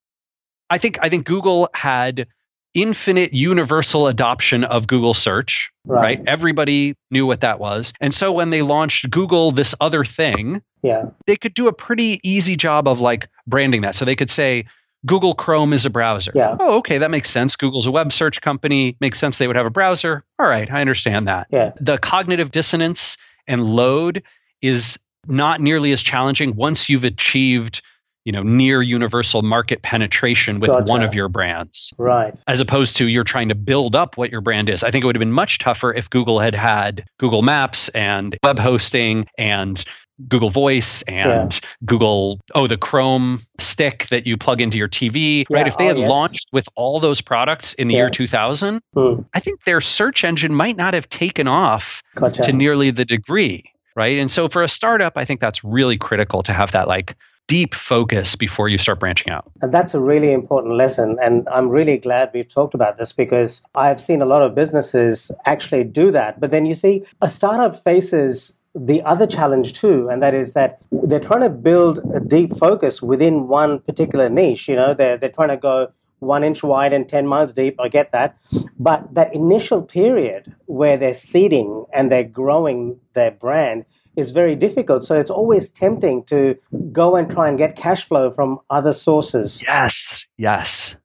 I 0.70 0.78
think 0.78 1.00
I 1.02 1.08
think 1.08 1.26
Google 1.26 1.70
had 1.74 2.28
infinite 2.72 3.34
universal 3.34 4.06
adoption 4.06 4.62
of 4.62 4.86
Google 4.86 5.12
search, 5.12 5.72
Right. 5.84 6.02
right? 6.18 6.22
Everybody 6.26 6.94
knew 7.10 7.26
what 7.26 7.40
that 7.40 7.58
was. 7.58 7.92
And 8.00 8.14
so 8.14 8.30
when 8.30 8.50
they 8.50 8.62
launched 8.62 9.10
Google 9.10 9.50
this 9.50 9.74
other 9.80 10.04
thing, 10.04 10.62
yeah. 10.82 11.06
they 11.26 11.36
could 11.36 11.54
do 11.54 11.68
a 11.68 11.72
pretty 11.72 12.20
easy 12.22 12.56
job 12.56 12.88
of 12.88 13.00
like 13.00 13.28
branding 13.46 13.82
that. 13.82 13.94
So 13.94 14.04
they 14.04 14.16
could 14.16 14.30
say 14.30 14.66
Google 15.04 15.34
Chrome 15.34 15.72
is 15.72 15.86
a 15.86 15.90
browser. 15.90 16.32
Yeah. 16.34 16.56
Oh, 16.58 16.78
okay, 16.78 16.98
that 16.98 17.10
makes 17.10 17.28
sense. 17.30 17.56
Google's 17.56 17.86
a 17.86 17.90
web 17.90 18.12
search 18.12 18.40
company. 18.40 18.96
Makes 19.00 19.18
sense 19.18 19.38
they 19.38 19.46
would 19.46 19.56
have 19.56 19.66
a 19.66 19.70
browser. 19.70 20.24
All 20.38 20.46
right, 20.46 20.70
I 20.70 20.80
understand 20.80 21.28
that. 21.28 21.48
Yeah. 21.50 21.72
The 21.80 21.98
cognitive 21.98 22.50
dissonance 22.50 23.18
and 23.46 23.64
load 23.64 24.22
is 24.60 25.00
not 25.26 25.60
nearly 25.60 25.92
as 25.92 26.02
challenging 26.02 26.54
once 26.54 26.88
you've 26.88 27.04
achieved 27.04 27.82
you 28.24 28.32
know 28.32 28.42
near 28.42 28.82
universal 28.82 29.42
market 29.42 29.82
penetration 29.82 30.60
with 30.60 30.70
Gotcha. 30.70 30.84
one 30.90 31.02
of 31.02 31.14
your 31.14 31.28
brands 31.28 31.92
Right. 31.98 32.34
as 32.46 32.60
opposed 32.60 32.96
to 32.98 33.06
you're 33.06 33.24
trying 33.24 33.48
to 33.48 33.54
build 33.54 33.96
up 33.96 34.16
what 34.16 34.30
your 34.30 34.40
brand 34.40 34.68
is. 34.68 34.82
I 34.84 34.90
think 34.90 35.04
it 35.04 35.06
would 35.06 35.16
have 35.16 35.20
been 35.20 35.32
much 35.32 35.58
tougher 35.58 35.92
if 35.92 36.08
Google 36.10 36.38
had 36.38 36.54
had 36.54 37.04
Google 37.18 37.42
Maps 37.42 37.88
and 37.90 38.36
web 38.44 38.58
hosting 38.58 39.26
and 39.36 39.82
Google 40.28 40.50
Voice 40.50 41.02
and 41.02 41.58
Google, 41.84 42.38
oh, 42.54 42.68
the 42.68 42.76
Chrome 42.76 43.38
stick 43.58 44.06
that 44.10 44.24
you 44.26 44.36
plug 44.36 44.60
into 44.60 44.78
your 44.78 44.88
TV, 44.88 45.44
Yeah, 45.48 45.56
right? 45.58 45.66
If 45.66 45.76
they 45.78 45.84
oh, 45.86 45.88
had 45.88 45.98
yes. 45.98 46.08
launched 46.08 46.46
with 46.52 46.68
all 46.76 47.00
those 47.00 47.20
products 47.20 47.74
in 47.74 47.88
the 47.88 47.94
Yeah. 47.94 48.00
year 48.02 48.08
2000, 48.10 48.80
Hmm. 48.94 49.22
I 49.34 49.40
think 49.40 49.64
their 49.64 49.80
search 49.80 50.22
engine 50.22 50.54
might 50.54 50.76
not 50.76 50.94
have 50.94 51.08
taken 51.08 51.48
off 51.48 52.02
Gotcha. 52.14 52.42
to 52.42 52.52
nearly 52.52 52.92
the 52.92 53.04
degree, 53.04 53.64
right? 53.96 54.18
And 54.18 54.30
so 54.30 54.48
for 54.48 54.62
a 54.62 54.68
startup, 54.68 55.14
I 55.16 55.24
think 55.24 55.40
that's 55.40 55.64
really 55.64 55.96
critical 55.96 56.42
to 56.44 56.52
have 56.52 56.70
that 56.72 56.86
like 56.86 57.16
deep 57.52 57.74
focus 57.74 58.34
before 58.34 58.70
you 58.70 58.78
start 58.78 58.98
branching 58.98 59.30
out. 59.30 59.44
And 59.60 59.70
that's 59.74 59.92
a 59.92 60.00
really 60.00 60.32
important 60.32 60.72
lesson. 60.74 61.18
And 61.20 61.46
I'm 61.52 61.68
really 61.68 61.98
glad 61.98 62.30
we've 62.32 62.48
talked 62.48 62.72
about 62.72 62.96
this 62.96 63.12
because 63.12 63.60
I've 63.74 64.00
seen 64.00 64.22
a 64.22 64.24
lot 64.24 64.40
of 64.40 64.54
businesses 64.54 65.30
actually 65.44 65.84
do 65.84 66.10
that. 66.12 66.40
But 66.40 66.50
then 66.50 66.64
you 66.64 66.74
see, 66.74 67.04
a 67.20 67.28
startup 67.28 67.76
faces 67.76 68.56
the 68.74 69.02
other 69.02 69.26
challenge 69.26 69.74
too, 69.74 70.08
and 70.08 70.22
that 70.22 70.32
is 70.32 70.54
that 70.54 70.80
they're 70.90 71.20
trying 71.20 71.42
to 71.42 71.50
build 71.50 72.00
a 72.14 72.20
deep 72.20 72.56
focus 72.56 73.02
within 73.02 73.48
one 73.48 73.80
particular 73.80 74.30
niche. 74.30 74.66
You 74.66 74.76
know, 74.76 74.94
they're, 74.94 75.18
they're 75.18 75.28
trying 75.28 75.50
to 75.50 75.58
go 75.58 75.92
one 76.20 76.44
inch 76.44 76.62
wide 76.62 76.94
and 76.94 77.06
10 77.06 77.26
miles 77.26 77.52
deep. 77.52 77.78
I 77.78 77.88
get 77.88 78.12
that. 78.12 78.38
But 78.78 79.12
that 79.12 79.34
initial 79.34 79.82
period 79.82 80.54
where 80.64 80.96
they're 80.96 81.12
seeding 81.12 81.84
and 81.92 82.10
they're 82.10 82.24
growing 82.24 82.98
their 83.12 83.30
brand 83.30 83.84
is 84.16 84.30
very 84.30 84.54
difficult. 84.54 85.04
So 85.04 85.18
it's 85.18 85.30
always 85.30 85.70
tempting 85.70 86.24
to 86.24 86.56
go 86.92 87.16
and 87.16 87.30
try 87.30 87.48
and 87.48 87.58
get 87.58 87.76
cash 87.76 88.04
flow 88.04 88.30
from 88.30 88.60
other 88.68 88.92
sources. 88.92 89.62
Yes, 89.62 90.26
yes, 90.36 90.96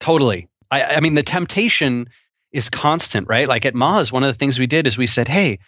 totally. 0.00 0.48
I, 0.70 0.84
I 0.84 1.00
mean, 1.00 1.14
the 1.14 1.22
temptation 1.22 2.08
is 2.52 2.68
constant, 2.68 3.28
right? 3.28 3.48
Like 3.48 3.66
at 3.66 3.74
Moz, 3.74 4.12
one 4.12 4.24
of 4.24 4.28
the 4.28 4.38
things 4.38 4.58
we 4.58 4.66
did 4.66 4.86
is 4.86 4.98
we 4.98 5.06
said, 5.06 5.28
hey, 5.28 5.58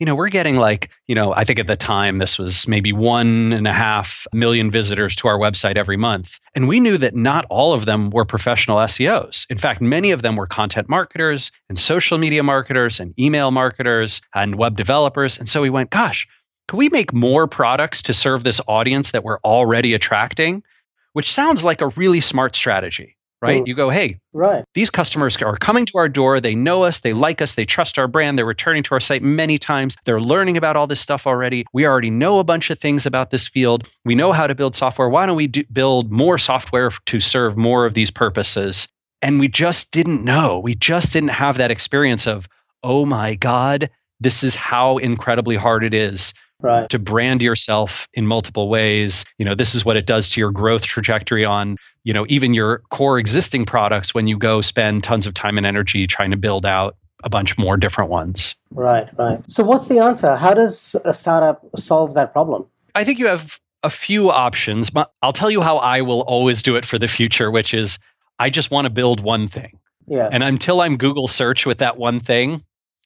you 0.00 0.06
know, 0.06 0.14
we're 0.14 0.28
getting 0.28 0.56
like, 0.56 0.90
you 1.06 1.14
know, 1.14 1.32
I 1.32 1.44
think 1.44 1.60
at 1.60 1.66
the 1.66 1.76
time 1.76 2.18
this 2.18 2.38
was 2.38 2.66
maybe 2.66 2.92
one 2.92 3.52
and 3.52 3.66
a 3.66 3.72
half 3.72 4.26
million 4.32 4.70
visitors 4.70 5.14
to 5.16 5.28
our 5.28 5.38
website 5.38 5.76
every 5.76 5.96
month. 5.96 6.40
And 6.54 6.66
we 6.66 6.80
knew 6.80 6.98
that 6.98 7.14
not 7.14 7.46
all 7.48 7.74
of 7.74 7.84
them 7.84 8.10
were 8.10 8.24
professional 8.24 8.78
SEOs. 8.78 9.46
In 9.50 9.58
fact, 9.58 9.80
many 9.80 10.10
of 10.10 10.20
them 10.20 10.34
were 10.34 10.48
content 10.48 10.88
marketers 10.88 11.52
and 11.68 11.78
social 11.78 12.18
media 12.18 12.42
marketers 12.42 12.98
and 12.98 13.18
email 13.18 13.50
marketers 13.50 14.20
and 14.34 14.56
web 14.56 14.76
developers. 14.76 15.38
And 15.38 15.48
so 15.48 15.62
we 15.62 15.70
went, 15.70 15.90
gosh, 15.90 16.26
could 16.66 16.78
we 16.78 16.88
make 16.88 17.12
more 17.12 17.46
products 17.46 18.04
to 18.04 18.12
serve 18.12 18.42
this 18.42 18.60
audience 18.66 19.12
that 19.12 19.22
we're 19.22 19.40
already 19.40 19.94
attracting? 19.94 20.64
Which 21.12 21.32
sounds 21.32 21.62
like 21.62 21.80
a 21.80 21.88
really 21.88 22.20
smart 22.20 22.56
strategy, 22.56 23.16
right? 23.44 23.62
Mm. 23.62 23.66
You 23.68 23.74
go, 23.74 23.90
hey, 23.90 24.18
Right. 24.32 24.64
these 24.74 24.90
customers 24.90 25.40
are 25.42 25.56
coming 25.56 25.86
to 25.86 25.98
our 25.98 26.08
door. 26.08 26.40
They 26.40 26.54
know 26.54 26.82
us. 26.84 27.00
They 27.00 27.12
like 27.12 27.40
us. 27.42 27.54
They 27.54 27.66
trust 27.66 27.98
our 27.98 28.08
brand. 28.08 28.38
They're 28.38 28.44
returning 28.46 28.82
to 28.84 28.94
our 28.94 29.00
site 29.00 29.22
many 29.22 29.58
times. 29.58 29.96
They're 30.04 30.20
learning 30.20 30.56
about 30.56 30.76
all 30.76 30.86
this 30.86 31.00
stuff 31.00 31.26
already. 31.26 31.64
We 31.72 31.86
already 31.86 32.10
know 32.10 32.38
a 32.38 32.44
bunch 32.44 32.70
of 32.70 32.78
things 32.78 33.06
about 33.06 33.30
this 33.30 33.46
field. 33.48 33.88
We 34.04 34.14
know 34.14 34.32
how 34.32 34.46
to 34.46 34.54
build 34.54 34.74
software. 34.74 35.08
Why 35.08 35.26
don't 35.26 35.36
we 35.36 35.46
do, 35.46 35.64
build 35.72 36.10
more 36.10 36.38
software 36.38 36.90
to 37.06 37.20
serve 37.20 37.56
more 37.56 37.86
of 37.86 37.94
these 37.94 38.10
purposes? 38.10 38.88
And 39.22 39.38
we 39.40 39.48
just 39.48 39.90
didn't 39.92 40.24
know. 40.24 40.58
We 40.58 40.74
just 40.74 41.12
didn't 41.12 41.30
have 41.30 41.58
that 41.58 41.70
experience 41.70 42.26
of, 42.26 42.48
oh 42.82 43.06
my 43.06 43.34
God, 43.34 43.90
this 44.20 44.44
is 44.44 44.54
how 44.54 44.98
incredibly 44.98 45.56
hard 45.56 45.84
it 45.84 45.94
is 45.94 46.34
Right. 46.60 46.88
to 46.90 46.98
brand 46.98 47.42
yourself 47.42 48.08
in 48.14 48.26
multiple 48.26 48.68
ways. 48.68 49.24
You 49.38 49.44
know, 49.44 49.54
this 49.54 49.74
is 49.74 49.84
what 49.84 49.96
it 49.96 50.06
does 50.06 50.30
to 50.30 50.40
your 50.40 50.50
growth 50.50 50.82
trajectory 50.82 51.44
on, 51.44 51.76
you 52.04 52.14
know, 52.14 52.24
even 52.28 52.54
your 52.54 52.78
core 52.90 53.18
existing 53.18 53.66
products 53.66 54.14
when 54.14 54.26
you 54.26 54.38
go 54.38 54.60
spend 54.60 55.04
tons 55.04 55.26
of 55.26 55.34
time 55.34 55.58
and 55.58 55.66
energy 55.66 56.06
trying 56.06 56.30
to 56.30 56.38
build 56.38 56.64
out 56.64 56.96
a 57.22 57.28
bunch 57.28 57.58
more 57.58 57.76
different 57.76 58.10
ones. 58.10 58.54
Right. 58.70 59.08
Right. 59.18 59.42
So 59.48 59.64
what's 59.64 59.88
the 59.88 59.98
answer? 59.98 60.36
How 60.36 60.54
does 60.54 60.96
a 61.04 61.12
startup 61.12 61.64
solve 61.76 62.14
that 62.14 62.32
problem? 62.32 62.66
I 62.94 63.04
think 63.04 63.18
you 63.18 63.26
have 63.26 63.58
a 63.82 63.90
few 63.90 64.30
options, 64.30 64.90
but 64.90 65.12
I'll 65.20 65.32
tell 65.32 65.50
you 65.50 65.60
how 65.60 65.76
I 65.78 66.02
will 66.02 66.20
always 66.22 66.62
do 66.62 66.76
it 66.76 66.86
for 66.86 66.98
the 66.98 67.08
future, 67.08 67.50
which 67.50 67.74
is 67.74 67.98
I 68.38 68.50
just 68.50 68.70
want 68.70 68.86
to 68.86 68.90
build 68.90 69.20
one 69.20 69.48
thing. 69.48 69.78
Yeah. 70.06 70.28
And 70.30 70.42
until 70.42 70.80
I'm 70.80 70.96
Google 70.96 71.28
search 71.28 71.66
with 71.66 71.78
that 71.78 71.96
one 71.96 72.20
thing, 72.20 72.62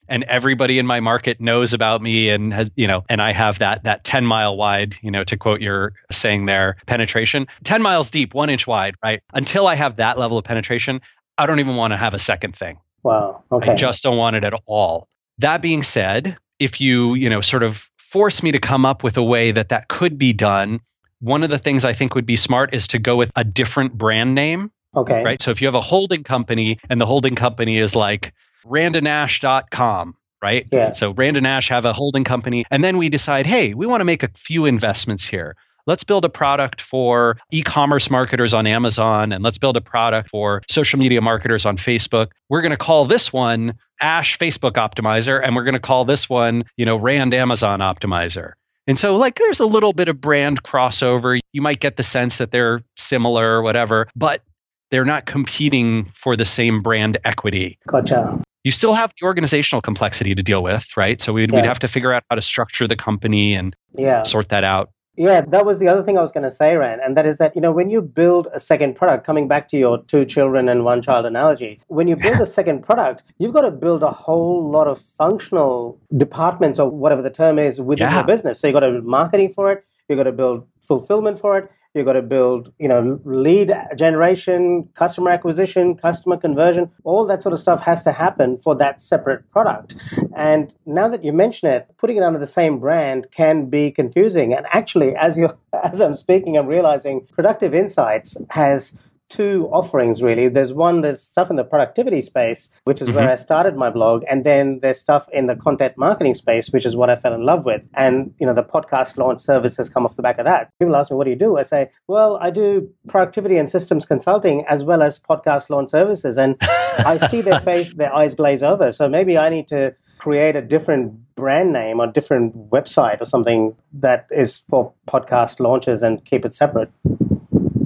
and 0.09 0.23
everybody 0.23 0.79
in 0.79 0.85
my 0.85 0.99
market 0.99 1.39
knows 1.39 1.73
about 1.73 2.01
me 2.01 2.29
and 2.29 2.51
has 2.51 2.71
you 2.75 2.87
know 2.87 3.03
and 3.07 3.21
i 3.21 3.31
have 3.31 3.59
that 3.59 3.83
that 3.83 4.03
10 4.03 4.25
mile 4.25 4.57
wide 4.57 4.95
you 5.01 5.11
know 5.11 5.23
to 5.23 5.37
quote 5.37 5.61
your 5.61 5.93
saying 6.11 6.45
there 6.45 6.75
penetration 6.85 7.47
10 7.63 7.81
miles 7.81 8.09
deep 8.09 8.33
one 8.33 8.49
inch 8.49 8.67
wide 8.67 8.95
right 9.03 9.21
until 9.33 9.67
i 9.67 9.75
have 9.75 9.97
that 9.97 10.17
level 10.17 10.37
of 10.37 10.43
penetration 10.43 11.01
i 11.37 11.45
don't 11.45 11.59
even 11.59 11.75
want 11.75 11.93
to 11.93 11.97
have 11.97 12.13
a 12.13 12.19
second 12.19 12.55
thing 12.55 12.79
wow. 13.03 13.43
Okay. 13.51 13.71
i 13.71 13.75
just 13.75 14.03
don't 14.03 14.17
want 14.17 14.35
it 14.35 14.43
at 14.43 14.53
all 14.65 15.07
that 15.37 15.61
being 15.61 15.83
said 15.83 16.37
if 16.59 16.81
you 16.81 17.13
you 17.13 17.29
know 17.29 17.41
sort 17.41 17.63
of 17.63 17.89
force 17.97 18.41
me 18.41 18.51
to 18.51 18.59
come 18.59 18.85
up 18.85 19.03
with 19.03 19.17
a 19.17 19.23
way 19.23 19.51
that 19.51 19.69
that 19.69 19.87
could 19.87 20.17
be 20.17 20.33
done 20.33 20.81
one 21.21 21.43
of 21.43 21.49
the 21.49 21.59
things 21.59 21.85
i 21.85 21.93
think 21.93 22.15
would 22.15 22.25
be 22.25 22.35
smart 22.35 22.73
is 22.73 22.87
to 22.87 22.99
go 22.99 23.15
with 23.15 23.31
a 23.35 23.43
different 23.43 23.93
brand 23.93 24.35
name 24.35 24.71
okay. 24.95 25.23
right? 25.23 25.41
So 25.41 25.51
if 25.51 25.61
you 25.61 25.67
have 25.67 25.75
a 25.75 25.81
holding 25.81 26.23
company 26.23 26.79
and 26.89 26.99
the 26.99 27.05
holding 27.05 27.35
company 27.35 27.77
is 27.77 27.95
like 27.95 28.33
randanash.com, 28.65 30.15
right? 30.41 30.67
Yeah. 30.71 30.93
So 30.93 31.11
Rand 31.11 31.37
and 31.37 31.47
Ash 31.47 31.69
have 31.69 31.85
a 31.85 31.93
holding 31.93 32.23
company 32.23 32.65
and 32.69 32.83
then 32.83 32.97
we 32.97 33.09
decide, 33.09 33.45
hey, 33.45 33.73
we 33.73 33.85
want 33.85 34.01
to 34.01 34.05
make 34.05 34.23
a 34.23 34.29
few 34.35 34.65
investments 34.65 35.27
here. 35.27 35.55
Let's 35.87 36.03
build 36.03 36.23
a 36.23 36.29
product 36.29 36.81
for 36.81 37.37
e-commerce 37.51 38.11
marketers 38.11 38.53
on 38.53 38.67
Amazon 38.67 39.31
and 39.31 39.43
let's 39.43 39.57
build 39.57 39.75
a 39.75 39.81
product 39.81 40.29
for 40.29 40.61
social 40.69 40.99
media 40.99 41.21
marketers 41.21 41.65
on 41.65 41.77
Facebook. 41.77 42.27
We're 42.47 42.61
going 42.61 42.71
to 42.71 42.77
call 42.77 43.05
this 43.05 43.33
one 43.33 43.79
Ash 43.99 44.37
Facebook 44.37 44.73
Optimizer 44.73 45.41
and 45.43 45.55
we're 45.55 45.63
going 45.63 45.73
to 45.73 45.79
call 45.79 46.05
this 46.05 46.29
one, 46.29 46.65
you 46.77 46.85
know, 46.85 46.95
Rand 46.95 47.33
Amazon 47.33 47.79
Optimizer. 47.79 48.53
And 48.85 48.97
so, 48.97 49.17
like, 49.17 49.35
there's 49.35 49.59
a 49.59 49.65
little 49.65 49.93
bit 49.93 50.09
of 50.09 50.19
brand 50.19 50.63
crossover. 50.63 51.39
You 51.53 51.61
might 51.61 51.79
get 51.79 51.95
the 51.95 52.03
sense 52.03 52.37
that 52.37 52.49
they're 52.49 52.81
similar 52.95 53.57
or 53.57 53.61
whatever, 53.61 54.07
but 54.15 54.41
they're 54.89 55.05
not 55.05 55.25
competing 55.25 56.05
for 56.15 56.35
the 56.35 56.45
same 56.45 56.81
brand 56.81 57.19
equity. 57.23 57.77
Gotcha. 57.87 58.41
You 58.69 58.71
still 58.71 58.93
have 58.93 59.11
the 59.19 59.25
organizational 59.25 59.81
complexity 59.81 60.35
to 60.35 60.43
deal 60.43 60.61
with, 60.61 60.85
right? 60.95 61.19
So 61.19 61.33
we'd, 61.33 61.49
Yeah. 61.49 61.55
we'd 61.55 61.65
have 61.65 61.79
to 61.79 61.87
figure 61.87 62.13
out 62.13 62.21
how 62.29 62.35
to 62.35 62.41
structure 62.43 62.87
the 62.87 62.95
company 62.95 63.55
and 63.55 63.75
Yeah. 63.97 64.21
sort 64.21 64.49
that 64.49 64.63
out. 64.63 64.89
Yeah, 65.17 65.41
that 65.41 65.65
was 65.65 65.79
the 65.79 65.87
other 65.87 66.03
thing 66.03 66.19
I 66.19 66.21
was 66.21 66.31
going 66.31 66.43
to 66.43 66.51
say, 66.51 66.75
Rand, 66.75 67.01
and 67.03 67.17
that 67.17 67.25
is 67.25 67.39
that, 67.39 67.55
you 67.55 67.61
know, 67.63 67.71
when 67.71 67.89
you 67.89 67.99
build 67.99 68.47
a 68.53 68.59
second 68.59 68.95
product, 68.95 69.25
coming 69.25 69.47
back 69.47 69.69
to 69.69 69.77
your 69.77 70.03
two 70.03 70.23
children 70.23 70.69
and 70.69 70.85
one 70.85 71.01
child 71.01 71.25
analogy, 71.25 71.81
when 71.87 72.07
you 72.07 72.15
build 72.15 72.39
a 72.39 72.45
second 72.59 72.83
product, 72.83 73.23
you've 73.39 73.53
got 73.55 73.61
to 73.61 73.71
build 73.71 74.03
a 74.03 74.11
whole 74.11 74.69
lot 74.69 74.85
of 74.87 74.99
functional 74.99 75.99
departments 76.15 76.77
or 76.77 76.91
whatever 76.91 77.23
the 77.23 77.31
term 77.31 77.57
is 77.57 77.81
within 77.81 78.07
Yeah. 78.07 78.17
your 78.17 78.23
business. 78.27 78.59
So 78.59 78.67
you've 78.67 78.75
got 78.75 78.81
to 78.81 78.91
build 78.91 79.05
marketing 79.05 79.49
for 79.49 79.71
it, 79.71 79.83
you've 80.07 80.17
got 80.17 80.23
to 80.25 80.31
build 80.31 80.67
fulfillment 80.83 81.39
for 81.39 81.57
it, 81.57 81.71
you've 81.93 82.05
got 82.05 82.13
to 82.13 82.21
build, 82.21 82.71
you 82.79 82.87
know, 82.87 83.19
lead 83.23 83.73
generation, 83.95 84.89
customer 84.95 85.31
acquisition, 85.31 85.95
customer 85.95 86.37
conversion, 86.37 86.91
all 87.03 87.25
that 87.25 87.41
sort 87.41 87.53
of 87.53 87.59
stuff 87.59 87.81
has 87.81 88.03
to 88.03 88.11
happen 88.11 88.57
for 88.57 88.75
that 88.75 89.01
separate 89.01 89.49
product. 89.51 89.95
And 90.35 90.73
now 90.85 91.07
that 91.07 91.23
you 91.23 91.33
mention 91.33 91.69
it, 91.69 91.87
putting 91.97 92.17
it 92.17 92.23
under 92.23 92.39
the 92.39 92.47
same 92.47 92.79
brand 92.79 93.27
can 93.31 93.65
be 93.65 93.91
confusing. 93.91 94.53
And 94.53 94.65
actually, 94.71 95.15
as 95.15 95.37
you 95.37 95.49
as 95.83 95.99
I'm 95.99 96.15
speaking, 96.15 96.57
I'm 96.57 96.67
realizing 96.67 97.27
Productive 97.33 97.73
Insights 97.73 98.37
has 98.49 98.95
two 99.29 99.69
offerings 99.71 100.21
really. 100.21 100.47
There's 100.47 100.73
one, 100.73 101.01
there's 101.01 101.21
stuff 101.21 101.49
in 101.49 101.55
the 101.55 101.63
productivity 101.63 102.21
space, 102.21 102.69
which 102.83 103.01
is 103.01 103.09
where 103.09 103.25
mm-hmm. 103.25 103.33
I 103.33 103.35
started 103.35 103.75
my 103.75 103.89
blog, 103.89 104.23
and 104.29 104.43
then 104.43 104.79
there's 104.81 104.99
stuff 104.99 105.29
in 105.31 105.47
the 105.47 105.55
content 105.55 105.93
marketing 105.97 106.35
space, 106.35 106.69
which 106.69 106.85
is 106.85 106.95
what 106.95 107.09
I 107.09 107.15
fell 107.15 107.33
in 107.33 107.45
love 107.45 107.65
with. 107.65 107.81
And 107.93 108.33
you 108.39 108.45
know, 108.45 108.53
the 108.53 108.63
podcast 108.63 109.17
launch 109.17 109.41
service 109.41 109.77
has 109.77 109.89
come 109.89 110.05
off 110.05 110.15
the 110.15 110.21
back 110.21 110.39
of 110.39 110.45
that. 110.45 110.71
People 110.79 110.95
ask 110.95 111.11
me, 111.11 111.17
what 111.17 111.25
do 111.25 111.29
you 111.29 111.35
do? 111.35 111.57
I 111.57 111.63
say, 111.63 111.91
well, 112.07 112.37
I 112.41 112.49
do 112.49 112.89
productivity 113.07 113.57
and 113.57 113.69
systems 113.69 114.05
consulting 114.05 114.65
as 114.65 114.83
well 114.83 115.01
as 115.01 115.19
podcast 115.19 115.69
launch 115.69 115.91
services. 115.91 116.37
And 116.37 116.57
I 116.61 117.17
see 117.29 117.41
their 117.41 117.59
face, 117.61 117.93
their 117.93 118.13
eyes 118.13 118.35
glaze 118.35 118.63
over. 118.63 118.91
So 118.91 119.07
maybe 119.07 119.37
I 119.37 119.49
need 119.49 119.67
to 119.69 119.95
create 120.17 120.55
a 120.55 120.61
different 120.61 121.35
brand 121.35 121.71
name 121.71 121.99
or 121.99 122.07
different 122.07 122.69
website 122.69 123.21
or 123.21 123.25
something 123.25 123.75
that 123.93 124.27
is 124.31 124.57
for 124.69 124.93
podcast 125.07 125.59
launches 125.59 126.03
and 126.03 126.23
keep 126.25 126.45
it 126.45 126.53
separate. 126.53 126.91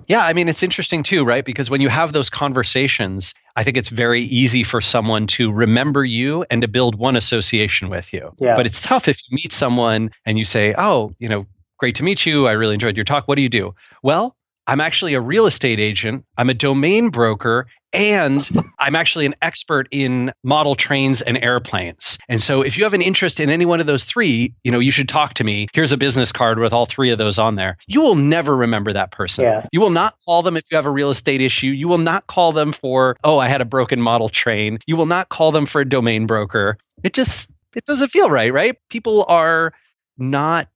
Yeah, 0.08 0.24
I 0.24 0.34
mean, 0.34 0.50
it's 0.50 0.64
interesting 0.64 1.04
too, 1.04 1.24
right? 1.24 1.44
Because 1.44 1.70
when 1.70 1.82
you 1.82 1.90
have 1.90 2.14
those 2.14 2.30
conversations, 2.30 3.34
I 3.56 3.64
think 3.64 3.78
it's 3.78 3.90
very 3.90 4.22
easy 4.22 4.64
for 4.64 4.82
someone 4.82 5.28
to 5.28 5.52
remember 5.52 6.04
you 6.04 6.46
and 6.50 6.62
to 6.62 6.68
build 6.68 6.96
one 6.96 7.16
association 7.16 7.90
with 7.90 8.14
you. 8.14 8.34
Yeah. 8.40 8.56
But 8.56 8.66
it's 8.66 8.82
tough 8.82 9.08
if 9.08 9.20
you 9.28 9.36
meet 9.36 9.54
someone 9.54 10.12
and 10.26 10.38
you 10.38 10.46
say, 10.46 10.74
oh, 10.78 11.14
you 11.20 11.30
know, 11.30 11.46
great 11.78 11.96
to 11.96 12.04
meet 12.04 12.26
you. 12.26 12.48
I 12.48 12.54
really 12.54 12.74
enjoyed 12.74 12.96
your 12.96 13.06
talk. 13.06 13.28
What 13.28 13.36
do 13.36 13.42
you 13.42 13.50
do? 13.50 13.76
Well, 14.02 14.36
I'm 14.66 14.80
actually 14.80 15.14
a 15.14 15.22
real 15.22 15.46
estate 15.46 15.80
agent, 15.80 16.26
I'm 16.38 16.50
a 16.50 16.54
domain 16.54 17.10
broker, 17.10 17.68
And 17.94 18.50
I'm 18.80 18.96
actually 18.96 19.28
an 19.28 19.36
expert 19.42 19.88
in 19.92 20.34
model 20.44 20.76
trains 20.76 21.22
and 21.22 21.38
airplanes. 21.38 22.18
And 22.28 22.42
so 22.42 22.62
if 22.62 22.78
you 22.78 22.84
have 22.86 22.94
an 22.94 23.02
interest 23.02 23.40
in 23.40 23.50
any 23.50 23.66
one 23.66 23.80
of 23.80 23.88
those 23.88 24.04
three, 24.04 24.56
you 24.64 24.72
know, 24.72 24.80
you 24.80 24.92
should 24.92 25.08
talk 25.08 25.36
to 25.36 25.44
me. 25.44 25.68
Here's 25.74 25.92
a 25.92 25.98
business 25.98 26.32
card 26.32 26.58
with 26.58 26.74
all 26.74 26.86
three 26.88 27.12
of 27.12 27.18
those 27.18 27.38
on 27.38 27.56
there. 27.56 27.78
You 27.88 28.02
will 28.02 28.16
never 28.16 28.56
remember 28.56 28.94
that 28.94 29.12
person. 29.12 29.46
Yeah. 29.46 29.68
You 29.72 29.80
will 29.80 29.92
not 29.92 30.16
call 30.26 30.42
them 30.42 30.58
if 30.58 30.64
you 30.72 30.76
have 30.78 30.88
a 30.88 30.92
real 30.92 31.12
estate 31.12 31.42
issue. 31.42 31.68
You 31.68 31.88
will 31.88 32.00
not 32.00 32.26
call 32.26 32.52
them 32.52 32.72
for, 32.72 33.16
oh, 33.24 33.38
I 33.38 33.48
had 33.48 33.62
a 33.62 33.66
broken 33.66 34.02
model 34.02 34.30
train. 34.30 34.80
You 34.88 34.96
will 34.96 35.06
not 35.06 35.30
call 35.30 35.52
them 35.52 35.66
for 35.68 35.82
a 35.82 35.88
domain 35.88 36.26
broker. 36.26 36.78
It 37.04 37.14
just 37.14 37.52
it 37.76 37.86
doesn't 37.86 38.10
feel 38.10 38.30
right, 38.30 38.52
right? 38.54 38.78
People 38.90 39.26
are 39.28 39.74
not 40.18 40.68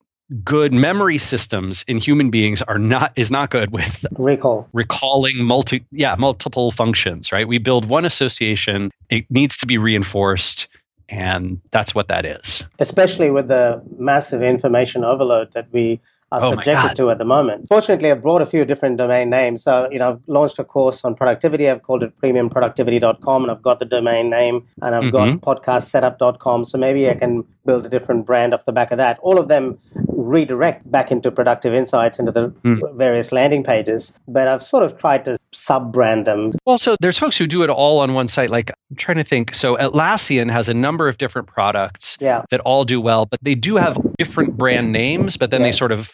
good 0.44 0.74
memory 0.74 1.18
systems 1.18 1.86
in 1.88 1.98
human 1.98 2.30
beings 2.30 2.62
are 2.62 2.78
not 2.78 3.14
is 3.16 3.32
not 3.32 3.50
good 3.50 3.72
with 3.72 4.06
Recall. 4.18 4.68
recalling 4.74 5.38
multi 5.38 5.86
yeah 5.92 6.16
multiple 6.18 6.70
functions 6.70 7.32
right 7.32 7.48
we 7.48 7.60
build 7.60 7.88
one 7.88 8.04
association 8.04 8.92
it 9.10 9.26
needs 9.30 9.58
to 9.58 9.66
be 9.66 9.78
reinforced 9.78 10.68
and 11.08 11.62
that's 11.72 11.96
what 11.96 12.10
that 12.10 12.26
is 12.26 12.66
especially 12.80 13.32
with 13.32 13.48
the 13.48 13.82
massive 13.98 14.42
information 14.42 15.06
overload 15.06 15.54
that 15.54 15.68
we 15.72 16.02
are 16.32 16.42
Oh 16.44 16.50
subjected 16.52 16.96
to 16.98 17.10
at 17.10 17.18
the 17.20 17.26
moment. 17.26 17.68
Fortunately, 17.70 18.12
I've 18.12 18.22
brought 18.22 18.42
a 18.42 18.46
few 18.46 18.66
different 18.66 18.98
domain 18.98 19.30
names. 19.30 19.64
So, 19.64 19.88
you 19.92 20.00
know, 20.00 20.10
I've 20.12 20.20
launched 20.28 20.60
a 20.60 20.64
course 20.66 21.06
on 21.06 21.16
productivity. 21.16 21.70
I've 21.70 21.82
called 21.84 22.04
it 22.04 22.12
premiumproductivity.com 22.22 23.44
and 23.44 23.52
I've 23.52 23.62
got 23.62 23.80
the 23.80 23.86
domain 23.86 24.30
name 24.30 24.66
and 24.82 24.94
I've 24.96 25.04
Mhm. 25.06 25.42
got 25.42 25.64
podcastsetup.com. 25.64 26.66
So 26.66 26.78
maybe 26.78 27.10
I 27.10 27.14
can 27.14 27.46
build 27.66 27.86
a 27.86 27.90
different 27.90 28.26
brand 28.26 28.54
off 28.54 28.66
the 28.66 28.74
back 28.74 28.92
of 28.92 28.98
that. 28.98 29.20
All 29.22 29.38
of 29.40 29.48
them 29.48 29.78
redirect 30.08 30.90
back 30.92 31.12
into 31.12 31.32
productive 31.32 31.74
insights 31.74 32.20
into 32.20 32.32
the 32.32 32.50
Mm. 32.64 32.96
various 32.96 33.32
landing 33.32 33.64
pages. 33.64 34.14
But 34.28 34.48
I've 34.48 34.64
sort 34.64 34.84
of 34.84 34.98
tried 34.98 35.24
to 35.26 35.38
sub 35.58 35.92
brand 35.92 36.26
them. 36.28 36.52
well 36.66 36.78
so 36.78 36.96
there's 37.02 37.18
folks 37.18 37.38
who 37.38 37.48
do 37.48 37.64
it 37.64 37.70
all 37.70 38.00
on 38.00 38.14
one 38.14 38.28
site 38.28 38.50
like 38.50 38.70
i'm 38.90 38.96
trying 38.96 39.18
to 39.18 39.24
think 39.24 39.54
so 39.56 39.76
atlassian 39.76 40.52
has 40.52 40.70
a 40.70 40.74
number 40.74 41.08
of 41.10 41.18
different 41.18 41.48
products 41.48 42.18
Yeah. 42.22 42.44
that 42.52 42.60
all 42.62 42.84
do 42.86 43.02
well 43.02 43.26
but 43.26 43.40
they 43.42 43.56
do 43.56 43.76
have 43.78 43.98
different 44.18 44.56
brand 44.58 44.92
names 44.92 45.38
but 45.38 45.50
then 45.52 45.62
Yeah. 45.62 45.68
they 45.68 45.72
sort 45.72 45.92
of 45.92 46.12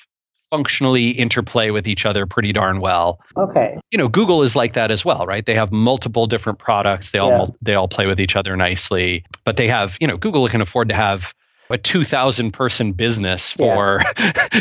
functionally 0.49 1.09
interplay 1.09 1.71
with 1.71 1.87
each 1.87 2.05
other 2.05 2.25
pretty 2.27 2.53
darn 2.53 2.79
well 2.79 3.19
Okay. 3.35 3.77
you 3.91 3.97
know 3.97 4.07
google 4.07 4.43
is 4.43 4.55
like 4.55 4.73
that 4.73 4.91
as 4.91 5.03
well 5.03 5.25
right 5.25 5.45
they 5.45 5.55
have 5.55 5.71
multiple 5.71 6.25
different 6.27 6.59
products 6.59 7.09
they 7.11 7.19
all 7.19 7.29
Yeah. 7.31 7.37
mul- 7.37 7.55
they 7.61 7.73
all 7.75 7.87
play 7.87 8.05
with 8.05 8.19
each 8.19 8.35
other 8.35 8.55
nicely 8.55 9.25
but 9.45 9.57
they 9.57 9.67
have 9.67 9.97
you 9.99 10.07
know 10.07 10.15
google 10.17 10.47
can 10.47 10.61
afford 10.61 10.89
to 10.89 10.95
have 10.95 11.33
a 11.69 11.77
2000 11.77 12.51
person 12.51 12.91
business 12.91 13.55
Yeah. 13.57 13.73
for 13.75 13.99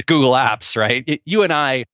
google 0.06 0.32
apps 0.32 0.76
right 0.76 1.04
It- 1.06 1.20
you 1.26 1.42
and 1.42 1.52
i 1.52 1.84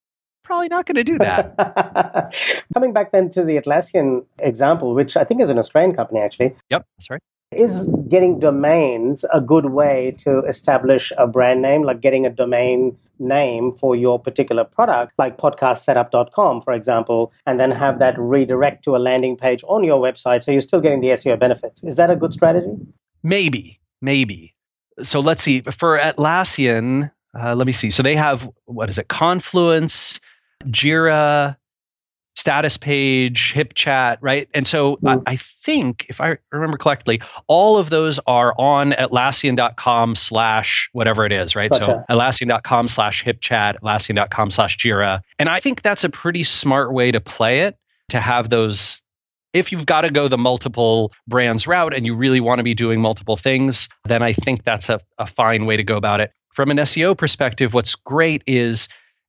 probably 0.48 0.68
not 0.68 0.86
going 0.86 0.96
to 0.96 1.04
do 1.04 1.18
that. 1.18 2.34
Coming 2.74 2.92
back 2.92 3.12
then 3.12 3.30
to 3.30 3.44
the 3.44 3.56
Atlassian 3.60 4.24
example, 4.38 4.94
which 4.94 5.16
I 5.16 5.24
think 5.24 5.40
is 5.40 5.50
an 5.50 5.58
Australian 5.58 5.94
company 5.94 6.20
actually, 6.20 6.56
yep 6.70 6.86
that's 6.96 7.10
right. 7.10 7.20
Is 7.52 7.90
getting 8.08 8.38
domains 8.40 9.24
a 9.32 9.40
good 9.40 9.66
way 9.66 10.14
to 10.18 10.40
establish 10.40 11.12
a 11.16 11.26
brand 11.26 11.62
name, 11.62 11.82
like 11.82 12.00
getting 12.00 12.26
a 12.26 12.30
domain 12.30 12.98
name 13.18 13.72
for 13.72 13.96
your 13.96 14.18
particular 14.18 14.64
product, 14.64 15.12
like 15.18 15.38
podcastsetup.com, 15.38 16.60
for 16.60 16.72
example, 16.72 17.32
and 17.46 17.58
then 17.58 17.70
have 17.70 17.98
that 18.00 18.18
redirect 18.18 18.84
to 18.84 18.96
a 18.96 19.00
landing 19.08 19.36
page 19.36 19.64
on 19.66 19.82
your 19.82 20.00
website 20.00 20.42
so 20.42 20.52
you're 20.52 20.60
still 20.60 20.80
getting 20.80 21.00
the 21.00 21.08
SEO 21.08 21.38
benefits. 21.38 21.82
Is 21.84 21.96
that 21.96 22.10
a 22.10 22.16
good 22.16 22.32
strategy? 22.32 22.76
maybe 23.22 23.80
maybe. 24.00 24.54
So 25.02 25.20
let's 25.20 25.42
see. 25.42 25.60
For 25.60 25.98
atlassian 25.98 27.10
uh, 27.38 27.54
let 27.54 27.66
me 27.66 27.72
see. 27.72 27.90
So 27.90 28.02
they 28.02 28.16
have 28.16 28.48
what 28.64 28.88
is 28.88 28.98
it? 28.98 29.08
Confluence 29.08 30.20
jira 30.64 31.56
status 32.36 32.76
page 32.76 33.52
hipchat 33.52 34.18
right 34.20 34.48
and 34.54 34.66
so. 34.66 34.98
I, 35.04 35.16
mm-hmm. 35.16 35.22
I 35.26 35.36
think 35.36 36.06
if 36.08 36.20
i 36.20 36.38
remember 36.52 36.78
correctly 36.78 37.20
all 37.48 37.78
of 37.78 37.90
those 37.90 38.20
are 38.26 38.54
on 38.56 38.92
atlassian.com 38.92 40.14
slash 40.14 40.88
whatever 40.92 41.26
it 41.26 41.32
is 41.32 41.56
right 41.56 41.72
so 41.72 41.80
Gotcha. 41.80 42.04
atlassian.com 42.08 42.86
slash 42.88 43.24
hipchat 43.24 43.80
atlassian.com 43.80 44.50
slash 44.50 44.78
jira 44.78 45.22
and 45.38 45.48
i 45.48 45.58
think 45.58 45.82
that's 45.82 46.04
a 46.04 46.10
pretty 46.10 46.44
smart 46.44 46.92
way 46.92 47.10
to 47.10 47.20
play 47.20 47.62
it 47.62 47.76
to 48.10 48.20
have 48.20 48.48
those 48.48 49.02
if 49.52 49.72
you've 49.72 49.86
got 49.86 50.02
to 50.02 50.10
go 50.10 50.28
the 50.28 50.38
multiple 50.38 51.12
brands 51.26 51.66
route 51.66 51.94
and 51.94 52.06
you 52.06 52.14
really 52.14 52.40
want 52.40 52.58
to 52.58 52.62
be 52.62 52.74
doing 52.74 53.00
multiple 53.00 53.36
things, 53.36 53.88
then 54.04 54.22
I 54.22 54.32
think 54.32 54.62
that's 54.62 54.88
a, 54.88 55.00
a 55.18 55.26
fine 55.26 55.66
way 55.66 55.76
to 55.76 55.84
go 55.84 55.96
about 55.96 56.20
it. 56.20 56.32
From 56.52 56.70
an 56.70 56.76
SEO 56.78 57.16
perspective, 57.16 57.72
what's 57.72 57.94
great 57.94 58.42
is 58.46 58.88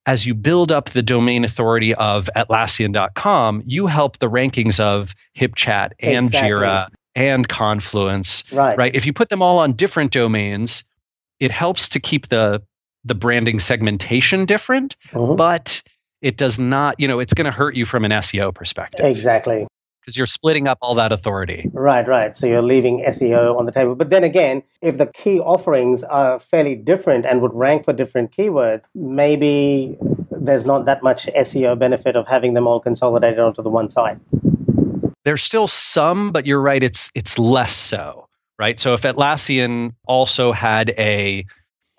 as 0.10 0.26
you 0.26 0.34
build 0.34 0.72
up 0.72 0.90
the 0.90 1.04
domain 1.04 1.46
authority 1.46 1.94
of 1.94 2.32
Atlassian.com, 2.36 3.62
you 3.68 3.86
help 3.86 4.18
the 4.18 4.28
rankings 4.28 4.80
of 4.80 5.14
HipChat 5.38 5.92
and 6.00 6.26
Exactly. 6.26 6.50
Jira 6.50 6.88
and 7.14 7.48
Confluence, 7.48 8.52
Right. 8.52 8.76
right? 8.76 8.96
If 8.96 9.06
you 9.06 9.14
put 9.14 9.30
them 9.30 9.44
all 9.44 9.60
on 9.60 9.74
different 9.74 10.12
domains, 10.12 10.84
it 11.40 11.52
helps 11.52 11.90
to 11.90 12.00
keep 12.00 12.28
the 12.28 12.64
the 13.06 13.16
branding 13.16 13.60
segmentation 13.60 14.46
different, 14.46 14.96
Mhm. 15.14 15.38
but 15.38 15.82
it 16.22 16.36
does 16.36 16.60
not, 16.60 17.00
you 17.00 17.08
know, 17.08 17.20
it's 17.20 17.34
going 17.34 17.46
to 17.46 17.52
hurt 17.52 17.76
you 17.76 17.86
from 17.86 18.04
an 18.04 18.12
SEO 18.12 18.54
perspective 18.54 19.06
Exactly. 19.06 19.68
Because 20.10 20.18
you're 20.18 20.26
splitting 20.26 20.68
up 20.68 20.80
all 20.82 20.96
that 20.96 21.12
authority. 21.12 21.70
Right, 21.72 22.08
right. 22.08 22.36
So 22.36 22.48
you're 22.48 22.64
leaving 22.64 23.04
SEO 23.08 23.56
on 23.56 23.68
the 23.68 23.72
table. 23.72 23.94
But 23.94 24.10
then 24.10 24.24
again, 24.24 24.64
if 24.82 24.98
the 24.98 25.06
key 25.06 25.40
offerings 25.40 26.04
are 26.04 26.40
fairly 26.40 26.74
different 26.74 27.28
and 27.28 27.44
would 27.44 27.54
rank 27.54 27.86
for 27.86 27.94
different 27.94 28.32
keywords, 28.32 28.86
maybe 28.96 29.96
there's 30.32 30.66
not 30.66 30.86
that 30.86 31.04
much 31.04 31.28
SEO 31.28 31.78
benefit 31.78 32.16
of 32.16 32.26
having 32.28 32.56
them 32.56 32.66
all 32.66 32.80
consolidated 32.80 33.38
onto 33.38 33.62
the 33.62 33.70
one 33.70 33.88
site. 33.88 34.18
There's 35.26 35.44
still 35.44 35.68
some, 35.68 36.32
but 36.32 36.48
you're 36.48 36.62
right, 36.62 36.82
it's 36.82 37.12
it's 37.14 37.38
less 37.38 37.76
so, 37.76 38.30
right? 38.58 38.80
So 38.80 38.96
if 38.96 39.02
Atlassian 39.04 39.94
also 40.08 40.52
had 40.54 40.90
a, 40.98 41.46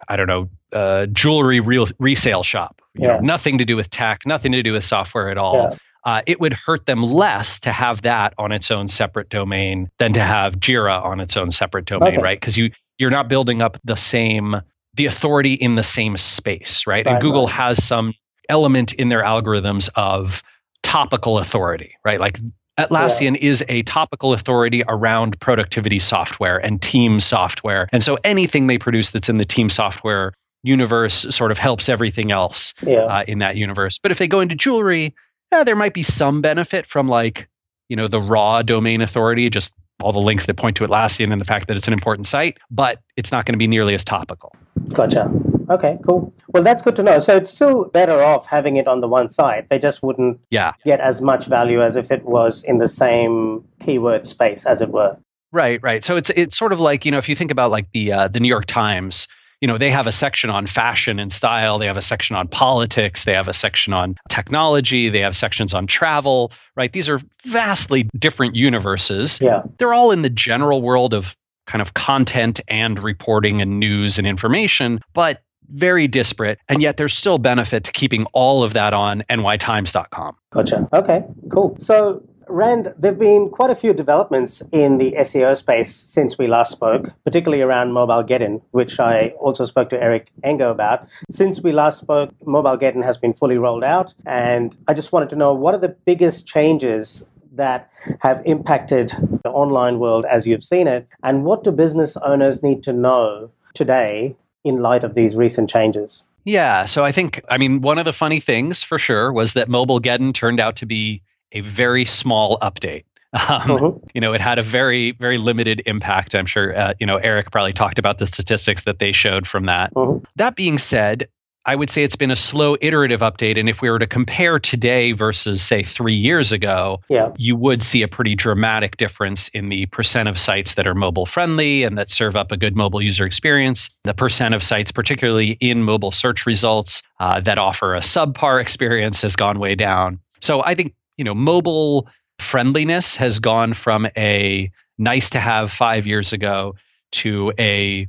I 0.09 0.17
don't 0.17 0.27
know, 0.27 0.49
uh, 0.73 1.07
jewelry 1.07 1.61
real, 1.61 1.87
resale 2.01 2.43
shop, 2.43 2.83
you 2.95 3.07
Yeah. 3.07 3.17
know, 3.17 3.21
nothing 3.21 3.59
to 3.59 3.65
do 3.65 3.77
with 3.77 3.89
tech, 3.89 4.27
nothing 4.27 4.51
to 4.53 4.65
do 4.65 4.73
with 4.73 4.83
software 4.83 5.31
at 5.31 5.39
all. 5.39 5.55
Yeah. 5.71 5.77
Uh, 6.05 6.23
it 6.27 6.41
would 6.41 6.53
hurt 6.53 6.87
them 6.87 7.03
less 7.03 7.61
to 7.61 7.73
have 7.73 8.03
that 8.03 8.35
on 8.39 8.53
its 8.53 8.71
own 8.71 8.89
separate 8.89 9.29
domain 9.29 9.91
than 9.99 10.15
to 10.15 10.21
have 10.21 10.59
Jira 10.59 11.03
on 11.05 11.21
its 11.21 11.37
own 11.37 11.51
separate 11.51 11.85
domain, 11.85 12.15
Okay. 12.15 12.23
right? 12.23 12.41
Because 12.41 12.57
you 12.57 12.71
you're 12.99 13.11
not 13.11 13.29
building 13.29 13.63
up 13.63 13.79
the 13.85 13.97
same 13.97 14.57
the 14.95 15.07
authority 15.07 15.55
in 15.55 15.75
the 15.77 15.83
same 15.83 16.17
space, 16.17 16.87
right? 16.87 17.07
Right, 17.07 17.13
and 17.15 17.23
Google 17.23 17.45
right. 17.47 17.53
has 17.55 17.85
some 17.85 18.13
element 18.49 18.93
in 18.93 19.09
their 19.09 19.23
algorithms 19.23 19.89
of 19.95 20.43
topical 20.83 21.39
authority, 21.39 21.95
right? 22.05 22.19
Like 22.19 22.39
Atlassian 22.79 23.37
is 23.37 23.65
a 23.69 23.83
topical 23.83 24.33
authority 24.33 24.83
around 24.87 25.39
productivity 25.39 25.99
software 25.99 26.57
and 26.59 26.81
team 26.81 27.21
software. 27.21 27.89
And 27.93 28.03
so 28.03 28.19
anything 28.25 28.67
they 28.67 28.79
produce 28.79 29.11
that's 29.11 29.29
in 29.29 29.37
the 29.37 29.45
team 29.45 29.69
software 29.69 30.33
universe 30.63 31.15
sort 31.35 31.51
of 31.51 31.59
helps 31.59 31.89
everything 31.89 32.31
else 32.33 32.75
Yeah. 32.83 33.01
uh, 33.01 33.25
in 33.27 33.39
that 33.41 33.57
universe. 33.57 33.99
But 33.99 34.13
if 34.13 34.19
they 34.19 34.29
go 34.29 34.41
into 34.41 34.55
jewelry, 34.55 35.15
eh, 35.53 35.65
there 35.65 35.77
might 35.77 35.95
be 35.95 36.03
some 36.03 36.41
benefit 36.43 36.87
from 36.87 37.09
like, 37.09 37.49
you 37.89 37.97
know, 37.97 38.09
the 38.09 38.21
raw 38.21 38.63
domain 38.63 39.01
authority, 39.01 39.51
just 39.51 39.75
all 40.03 40.13
the 40.13 40.21
links 40.21 40.47
that 40.47 40.57
point 40.57 40.77
to 40.79 40.87
Atlassian 40.87 41.31
and 41.33 41.41
the 41.41 41.45
fact 41.45 41.67
that 41.69 41.77
it's 41.77 41.87
an 41.87 41.93
important 41.93 42.27
site, 42.27 42.59
but 42.71 43.01
it's 43.17 43.31
not 43.33 43.45
going 43.45 43.53
to 43.53 43.59
be 43.59 43.67
nearly 43.67 43.95
as 43.95 44.05
topical. 44.05 44.55
Gotcha. 44.95 45.31
Okay, 45.69 45.99
cool. 46.07 46.33
Well, 46.49 46.63
that's 46.63 46.83
good 46.83 46.97
to 46.97 47.03
know. 47.03 47.19
So 47.19 47.37
it's 47.37 47.53
still 47.53 47.85
better 47.85 48.23
off 48.23 48.47
having 48.47 48.77
it 48.77 48.89
on 48.89 49.01
the 49.03 49.09
one 49.09 49.29
site. 49.29 49.69
They 49.69 49.79
just 49.79 50.03
wouldn't 50.03 50.41
Yeah. 50.51 50.73
get 50.85 51.01
as 51.01 51.21
much 51.21 51.47
value 51.47 51.83
as 51.83 51.97
if 51.97 52.11
it 52.11 52.25
was 52.25 52.65
in 52.65 52.79
the 52.79 52.89
same 52.89 53.65
keyword 53.81 54.27
space, 54.27 54.65
as 54.65 54.81
it 54.81 54.89
were. 54.91 55.19
Right, 55.53 55.81
right. 55.83 56.03
So 56.03 56.17
it's 56.17 56.31
it's 56.31 56.57
sort 56.57 56.73
of 56.73 56.79
like 56.81 57.05
you 57.05 57.11
know 57.11 57.19
if 57.19 57.29
you 57.29 57.35
think 57.37 57.51
about 57.51 57.71
like 57.73 57.91
the 57.93 58.13
uh, 58.13 58.29
the 58.29 58.39
New 58.41 58.49
York 58.49 58.67
Times, 58.67 59.27
you 59.61 59.69
know 59.69 59.79
they 59.79 59.91
have 59.91 60.07
a 60.07 60.13
section 60.13 60.51
on 60.51 60.67
fashion 60.67 61.19
and 61.19 61.33
style, 61.33 61.79
they 61.79 61.87
have 61.87 61.97
a 61.97 62.03
section 62.03 62.37
on 62.37 62.49
politics, 62.49 63.25
they 63.25 63.35
have 63.35 63.49
a 63.49 63.55
section 63.55 63.93
on 63.93 64.17
technology, 64.29 65.09
they 65.09 65.21
have 65.21 65.37
sections 65.37 65.75
on 65.75 65.87
travel. 65.87 66.53
Right, 66.77 66.93
these 66.93 67.09
are 67.09 67.21
vastly 67.45 68.09
different 68.17 68.57
universes. 68.57 69.41
Yeah. 69.41 69.63
They're 69.79 69.93
all 69.93 70.13
in 70.13 70.23
the 70.23 70.31
general 70.31 70.81
world 70.81 71.15
of 71.15 71.37
kind 71.67 71.83
of 71.83 71.95
content 71.95 72.61
and 72.69 72.99
reporting 72.99 73.61
and 73.61 73.79
news 73.79 74.19
and 74.19 74.27
information, 74.27 75.01
but 75.13 75.43
very 75.69 76.09
disparate. 76.09 76.59
And 76.69 76.83
yet 76.83 76.97
there's 76.97 77.15
still 77.17 77.39
benefit 77.39 77.85
to 77.85 77.93
keeping 77.93 78.27
all 78.33 78.65
of 78.65 78.73
that 78.73 78.93
on 78.93 79.23
nytimes.com. 79.31 80.37
Gotcha. 80.53 80.89
Okay, 80.93 81.25
cool. 81.51 81.77
So, 81.79 82.25
Rand, 82.51 82.95
there 82.99 83.13
have 83.13 83.19
been 83.19 83.49
quite 83.49 83.71
a 83.71 83.75
few 83.75 83.93
developments 83.93 84.63
in 84.73 84.99
the 84.99 85.13
SEO 85.13 85.57
space 85.57 85.95
since 85.95 86.39
we 86.39 86.47
last 86.47 86.73
spoke, 86.73 87.13
particularly 87.25 87.63
around 87.63 87.93
Mobile 87.93 88.25
Geddon, 88.25 88.63
which 88.71 88.99
I 89.01 89.29
also 89.41 89.65
spoke 89.65 89.91
to 89.91 90.03
Eric 90.03 90.31
Enge 90.45 90.71
about. 90.71 91.09
Since 91.31 91.63
we 91.63 91.73
last 91.73 92.01
spoke, 92.01 92.31
Mobile 92.45 92.77
Geddon 92.77 93.05
has 93.05 93.17
been 93.19 93.33
fully 93.33 93.59
rolled 93.59 93.85
out, 93.85 94.15
and 94.27 94.77
I 94.89 94.95
just 94.95 95.13
wanted 95.13 95.31
to 95.31 95.37
know 95.37 95.55
what 95.55 95.75
are 95.75 95.81
the 95.81 95.97
biggest 96.05 96.47
changes 96.47 97.25
that 97.53 97.91
have 98.21 98.43
impacted 98.45 99.13
the 99.43 99.51
online 99.51 99.99
world 99.99 100.25
as 100.25 100.47
you've 100.47 100.65
seen 100.65 100.87
it, 100.87 101.09
and 101.23 101.45
what 101.45 101.65
do 101.65 101.73
business 101.73 102.17
owners 102.19 102.63
need 102.63 102.83
to 102.85 102.93
know 102.93 103.51
today 103.75 104.37
in 104.65 104.83
light 104.83 105.05
of 105.05 105.15
these 105.15 105.37
recent 105.37 105.71
changes? 105.71 106.27
Yeah. 106.45 106.87
So 106.87 107.05
I 107.05 107.13
think, 107.13 107.43
I 107.49 107.59
mean, 107.59 107.81
one 107.81 107.99
of 107.99 108.05
the 108.05 108.13
funny 108.13 108.41
things 108.41 108.83
for 108.83 108.99
sure 108.99 109.33
was 109.33 109.55
that 109.55 109.69
Mobile 109.69 110.01
Geddon 110.01 110.33
turned 110.33 110.61
out 110.61 110.77
to 110.77 110.87
be 110.87 111.23
a 111.53 111.61
very 111.61 112.05
small 112.05 112.59
update. 112.61 113.05
Um, 113.33 113.63
mm-hmm. 113.63 114.07
You 114.13 114.21
know, 114.21 114.33
it 114.33 114.41
had 114.41 114.59
a 114.59 114.63
very, 114.63 115.13
very 115.13 115.39
limited 115.39 115.83
impact. 115.87 116.35
I'm 116.35 116.47
sure, 116.47 116.77
uh, 116.77 116.95
you 116.99 117.07
know, 117.07 117.17
Eric 117.17 117.53
probably 117.53 117.73
talked 117.73 118.01
about 118.01 118.19
the 118.19 118.27
statistics 118.27 118.85
that 118.85 118.99
they 118.99 119.13
showed 119.13 119.47
from 119.47 119.67
that. 119.67 119.95
Mm-hmm. 119.95 120.25
That 120.37 120.57
being 120.57 120.79
said, 120.79 121.29
I 121.65 121.77
would 121.77 121.91
say 121.91 122.03
it's 122.03 122.17
been 122.17 122.31
a 122.31 122.37
slow 122.37 122.75
iterative 122.81 123.21
update. 123.21 123.61
And 123.61 123.69
if 123.69 123.83
we 123.83 123.91
were 123.91 123.99
to 123.99 124.07
compare 124.07 124.59
today 124.59 125.13
versus, 125.13 125.63
say, 125.63 125.83
three 125.83 126.15
years 126.15 126.53
ago, 126.53 127.03
yeah. 127.09 127.33
you 127.37 127.55
would 127.55 127.83
see 127.83 128.03
a 128.03 128.09
pretty 128.09 128.35
dramatic 128.35 128.97
difference 128.97 129.49
in 129.49 129.69
the 129.69 129.87
percent 129.87 130.29
of 130.29 130.39
sites 130.39 130.75
that 130.75 130.87
are 130.87 130.95
mobile 130.95 131.27
friendly 131.27 131.85
and 131.85 131.99
that 131.99 132.11
serve 132.11 132.35
up 132.35 132.51
a 132.51 132.57
good 132.57 132.75
mobile 132.75 133.03
user 133.03 133.27
experience. 133.27 133.91
The 134.05 134.15
percent 134.15 134.55
of 134.55 134.63
sites, 134.63 134.91
particularly 134.91 135.51
in 135.51 135.83
mobile 135.83 136.13
search 136.13 136.47
results, 136.47 137.03
uh, 137.21 137.41
that 137.43 137.59
offer 137.59 137.95
a 137.95 138.01
subpar 138.01 138.61
experience 138.61 139.21
has 139.23 139.37
gone 139.37 139.59
way 139.59 139.75
down. 139.75 140.21
So 140.41 140.65
I 140.65 140.75
think, 140.75 140.95
you 141.21 141.25
know, 141.25 141.35
mobile 141.35 142.09
friendliness 142.39 143.17
has 143.17 143.41
gone 143.41 143.75
from 143.75 144.07
a 144.17 144.73
nice 144.97 145.29
to 145.31 145.39
have 145.39 145.71
five 145.71 146.07
years 146.07 146.33
ago 146.33 146.77
to 147.13 147.53
a 147.59 148.09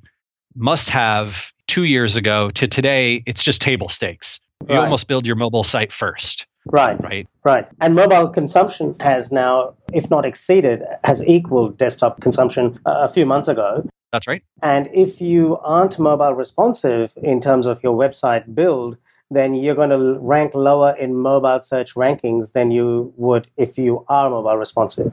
must 0.56 0.92
have 0.92 1.52
two 1.68 1.84
years 1.84 2.16
ago 2.16 2.50
to 2.52 2.70
today, 2.70 3.22
it's 3.26 3.44
just 3.44 3.62
table 3.62 3.90
stakes. 3.90 4.40
You 4.62 4.76
right. 4.76 4.84
almost 4.86 5.10
build 5.10 5.28
your 5.28 5.36
mobile 5.36 5.66
site 5.66 5.92
first. 5.92 6.48
Right. 6.66 6.98
Right. 7.04 7.28
Right. 7.44 7.68
And 7.82 7.96
mobile 7.96 8.30
consumption 8.30 8.96
has 9.02 9.30
now, 9.30 9.74
if 9.92 10.10
not 10.10 10.26
exceeded, 10.26 10.82
has 11.04 11.22
equaled 11.28 11.78
desktop 11.78 12.22
consumption 12.22 12.80
uh, 12.86 13.02
a 13.02 13.10
few 13.10 13.26
months 13.26 13.50
ago. 13.50 13.86
That's 14.14 14.26
right. 14.26 14.42
And 14.64 14.88
if 14.94 15.20
you 15.20 15.58
aren't 15.58 16.00
mobile 16.00 16.34
responsive 16.34 17.12
in 17.22 17.42
terms 17.42 17.68
of 17.68 17.84
your 17.84 17.98
website 17.98 18.56
build, 18.56 18.96
then 19.32 19.56
you're 19.56 19.76
going 19.76 19.90
to 19.90 20.20
rank 20.20 20.54
lower 20.54 20.96
in 20.96 21.16
mobile 21.16 21.62
search 21.62 21.96
rankings 21.96 22.52
than 22.52 22.70
you 22.70 23.14
would 23.18 23.48
if 23.58 23.78
you 23.78 24.06
are 24.08 24.30
mobile 24.30 24.58
responsive. 24.58 25.12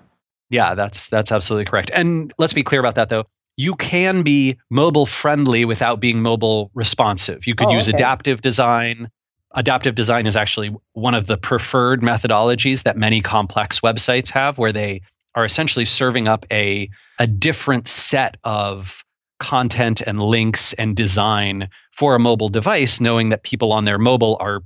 Yeah, 0.51 0.75
that's 0.75 1.09
that's 1.09 1.33
absolutely 1.33 1.67
correct. 1.67 1.91
And 1.95 2.33
let's 2.39 2.53
be 2.53 2.63
clear 2.63 2.81
about 2.81 2.97
that 2.97 3.09
though 3.09 3.25
you 3.59 3.75
can 3.75 4.23
be 4.23 4.57
mobile 4.71 5.05
friendly 5.05 5.65
without 5.65 5.99
being 5.99 6.23
mobile 6.23 6.71
responsive. 6.75 7.47
You 7.47 7.57
could 7.57 7.67
oh, 7.67 7.73
use 7.73 7.89
okay. 7.89 7.97
adaptive 7.97 8.41
design. 8.41 9.11
Adaptive 9.53 9.97
design 9.97 10.27
is 10.27 10.37
actually 10.37 10.75
one 10.93 11.15
of 11.15 11.27
the 11.27 11.37
preferred 11.37 12.01
methodologies 12.01 12.85
that 12.85 12.97
many 12.97 13.21
complex 13.21 13.81
websites 13.81 14.31
have, 14.31 14.59
where 14.59 14.73
they 14.73 15.03
are 15.35 15.45
essentially 15.45 15.87
serving 15.87 16.29
up 16.29 16.47
a, 16.53 16.89
a 17.19 17.27
different 17.27 17.89
set 17.89 18.37
of 18.45 19.05
content 19.39 20.01
and 20.01 20.21
links 20.21 20.73
and 20.73 20.97
design 20.97 21.71
for 21.93 22.15
a 22.15 22.19
mobile 22.19 22.49
device, 22.49 23.01
knowing 23.01 23.31
that 23.31 23.43
people 23.43 23.73
on 23.73 23.85
their 23.85 23.99
mobile 23.99 24.37
are 24.41 24.63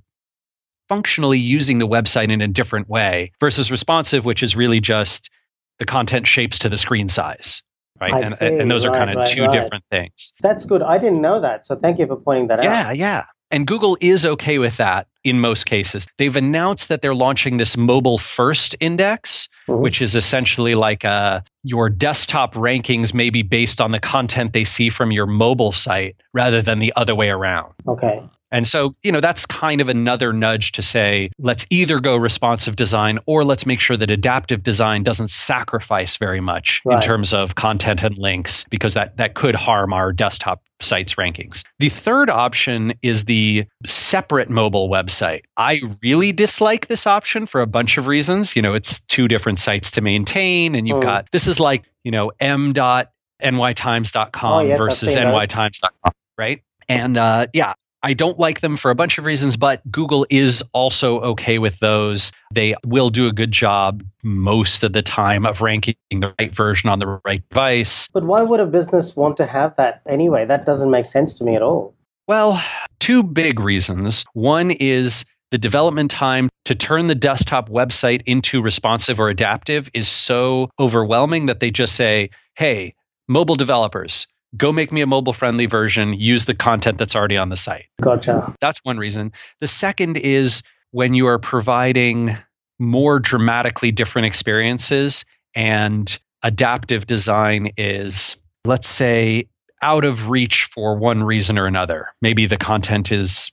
functionally 0.89 1.39
using 1.39 1.79
the 1.79 1.89
website 1.89 2.33
in 2.33 2.41
a 2.41 2.49
different 2.49 2.89
way 2.89 3.33
versus 3.41 3.71
responsive, 3.71 4.25
which 4.25 4.43
is 4.43 4.57
really 4.57 4.81
just 4.81 5.31
the 5.79 5.85
content 5.85 6.27
shapes 6.27 6.61
to 6.61 6.69
the 6.69 6.77
screen 6.77 7.09
size 7.09 7.63
right? 8.03 8.25
And, 8.25 8.61
and, 8.61 8.71
those 8.71 8.87
right, 8.87 8.95
are 8.95 8.99
kind 8.99 9.11
of 9.11 9.17
right, 9.17 9.29
two 9.29 9.43
right. 9.43 9.53
different 9.53 9.85
things. 9.91 10.33
That's 10.41 10.65
good. 10.65 10.83
I 10.83 10.99
didn't 10.99 11.21
know 11.21 11.41
that. 11.41 11.65
So 11.65 11.77
thank 11.77 11.99
you 11.99 12.07
for 12.07 12.17
pointing 12.17 12.49
that 12.49 12.63
yeah, 12.63 12.81
out. 12.81 12.87
Yeah, 12.87 12.93
yeah. 12.93 13.25
And 13.51 13.67
Google 13.67 13.99
is 14.01 14.25
okay 14.25 14.59
with 14.59 14.79
that 14.79 15.07
in 15.23 15.39
most 15.39 15.67
cases. 15.67 16.07
They've 16.19 16.35
announced 16.35 16.89
that 16.89 17.03
they're 17.03 17.15
launching 17.15 17.59
this 17.59 17.77
mobile 17.77 18.19
first 18.19 18.77
index, 18.81 19.49
mm-hmm. 19.69 19.81
which 19.81 20.03
is 20.03 20.17
essentially 20.17 20.75
like 20.75 21.05
uh, 21.05 21.41
your 21.63 21.89
desktop 21.89 22.55
rankings 22.55 23.15
may 23.15 23.31
be 23.31 23.43
based 23.43 23.81
on 23.81 23.91
the 23.91 24.01
content 24.01 24.53
they 24.53 24.65
see 24.65 24.91
from 24.91 25.13
your 25.13 25.27
mobile 25.27 25.73
site 25.73 26.17
rather 26.33 26.63
than 26.63 26.79
the 26.79 26.93
other 26.97 27.15
way 27.15 27.31
around. 27.31 27.75
Okay. 27.87 28.23
And 28.53 28.67
so, 28.67 28.95
you 29.03 29.13
know, 29.13 29.21
that's 29.21 29.47
kind 29.47 29.81
of 29.81 29.89
another 29.89 30.35
nudge 30.35 30.73
to 30.73 30.83
say, 30.83 31.31
let's 31.39 31.67
either 31.71 32.01
go 32.01 32.17
responsive 32.17 32.77
design 32.77 33.21
or 33.25 33.45
let's 33.45 33.65
make 33.65 33.81
sure 33.81 33.97
that 33.97 34.11
adaptive 34.11 34.63
design 34.63 35.05
doesn't 35.05 35.31
sacrifice 35.31 36.19
very 36.19 36.41
much 36.41 36.83
right. 36.85 36.97
in 36.97 37.03
terms 37.03 37.33
of 37.33 37.55
content 37.55 38.03
and 38.03 38.19
links, 38.19 38.67
because 38.71 38.93
that, 38.95 39.17
that 39.17 39.33
could 39.33 39.55
harm 39.55 39.95
our 39.95 40.13
desktop 40.13 40.63
sites 40.81 41.15
rankings. 41.15 41.65
The 41.79 41.89
third 41.89 42.29
option 42.29 42.93
is 43.01 43.25
the 43.25 43.65
separate 43.87 44.51
mobile 44.51 44.91
website. 44.91 45.45
I 45.57 45.81
really 46.03 46.33
dislike 46.33 46.89
this 46.89 47.07
option 47.07 47.47
for 47.47 47.63
a 47.63 47.67
bunch 47.67 47.97
of 47.97 48.07
reasons. 48.07 48.55
You 48.55 48.61
know, 48.61 48.75
it's 48.75 49.01
two 49.01 49.29
different 49.29 49.61
sites 49.61 49.93
to 49.93 50.03
maintain, 50.03 50.75
and 50.75 50.87
you've 50.87 50.99
mm. 50.99 51.05
got 51.05 51.31
this 51.33 51.49
is 51.49 51.59
like, 51.59 51.85
you 52.05 52.11
know, 52.11 52.33
m.nytimes.com 52.39 54.53
oh, 54.53 54.61
yes, 54.61 54.79
versus 54.79 55.17
nytimes.com, 55.17 56.13
right? 56.37 56.63
And 56.89 57.17
uh, 57.17 57.47
yeah, 57.55 57.75
I 58.03 58.15
don't 58.15 58.39
like 58.39 58.61
them 58.61 58.77
for 58.77 58.91
a 58.91 58.95
bunch 58.95 59.19
of 59.19 59.25
reasons, 59.25 59.57
but 59.57 59.81
Google 59.91 60.27
is 60.29 60.65
also 60.73 61.21
okay 61.21 61.59
with 61.59 61.79
those. 61.79 62.33
They 62.53 62.75
will 62.85 63.11
do 63.11 63.29
a 63.29 63.33
good 63.33 63.53
job 63.53 64.03
most 64.25 64.83
of 64.83 64.93
the 64.93 65.03
time 65.03 65.47
of 65.47 65.61
ranking 65.61 65.95
the 66.11 66.35
right 66.39 66.55
version 66.55 66.91
on 66.91 66.99
the 66.99 67.21
right 67.25 67.49
device. 67.49 68.09
But 68.09 68.25
why 68.25 68.43
would 68.43 68.61
a 68.61 68.67
business 68.67 69.15
want 69.15 69.37
to 69.37 69.47
have 69.47 69.77
that 69.77 70.03
anyway? 70.07 70.45
That 70.45 70.67
doesn't 70.67 70.91
make 70.91 71.07
sense 71.07 71.35
to 71.35 71.45
me 71.45 71.55
at 71.55 71.63
all. 71.63 71.95
Well, 72.27 72.63
two 72.99 73.23
big 73.23 73.61
reasons. 73.61 74.25
One 74.33 74.71
is 74.71 75.25
the 75.53 75.59
development 75.59 76.11
time 76.11 76.49
to 76.65 76.75
turn 76.75 77.07
the 77.07 77.15
desktop 77.15 77.69
website 77.69 78.23
into 78.27 78.63
responsive 78.63 79.21
or 79.21 79.29
adaptive 79.29 79.91
is 79.93 80.09
so 80.09 80.71
overwhelming 80.79 81.47
that 81.47 81.61
they 81.61 81.71
just 81.71 81.95
say, 81.95 82.31
hey, 82.55 82.95
mobile 83.29 83.57
developers, 83.57 84.27
go 84.57 84.73
make 84.73 84.93
me 84.93 85.01
a 85.01 85.07
mobile 85.07 85.33
friendly 85.33 85.67
version, 85.67 86.13
use 86.13 86.45
the 86.45 86.55
content 86.55 86.99
that's 86.99 87.17
already 87.17 87.37
on 87.37 87.49
the 87.49 87.57
site. 87.57 87.87
Gotcha. 88.01 88.55
That's 88.61 88.81
one 88.83 88.99
reason. 88.99 89.33
The 89.61 89.67
second 89.67 90.17
is 90.17 90.63
when 90.91 91.15
you 91.15 91.27
are 91.27 91.39
providing 91.39 92.37
more 92.79 93.19
dramatically 93.19 93.93
different 93.93 94.27
experiences 94.27 95.25
and 95.55 96.19
adaptive 96.43 97.07
design 97.07 97.73
is, 97.77 98.43
let's 98.65 98.89
say, 98.89 99.49
out 99.81 100.05
of 100.05 100.29
reach 100.29 100.65
for 100.65 100.97
one 100.97 101.23
reason 101.23 101.59
or 101.59 101.67
another. 101.67 102.09
Maybe 102.21 102.47
the 102.47 102.57
content 102.57 103.13
is 103.13 103.53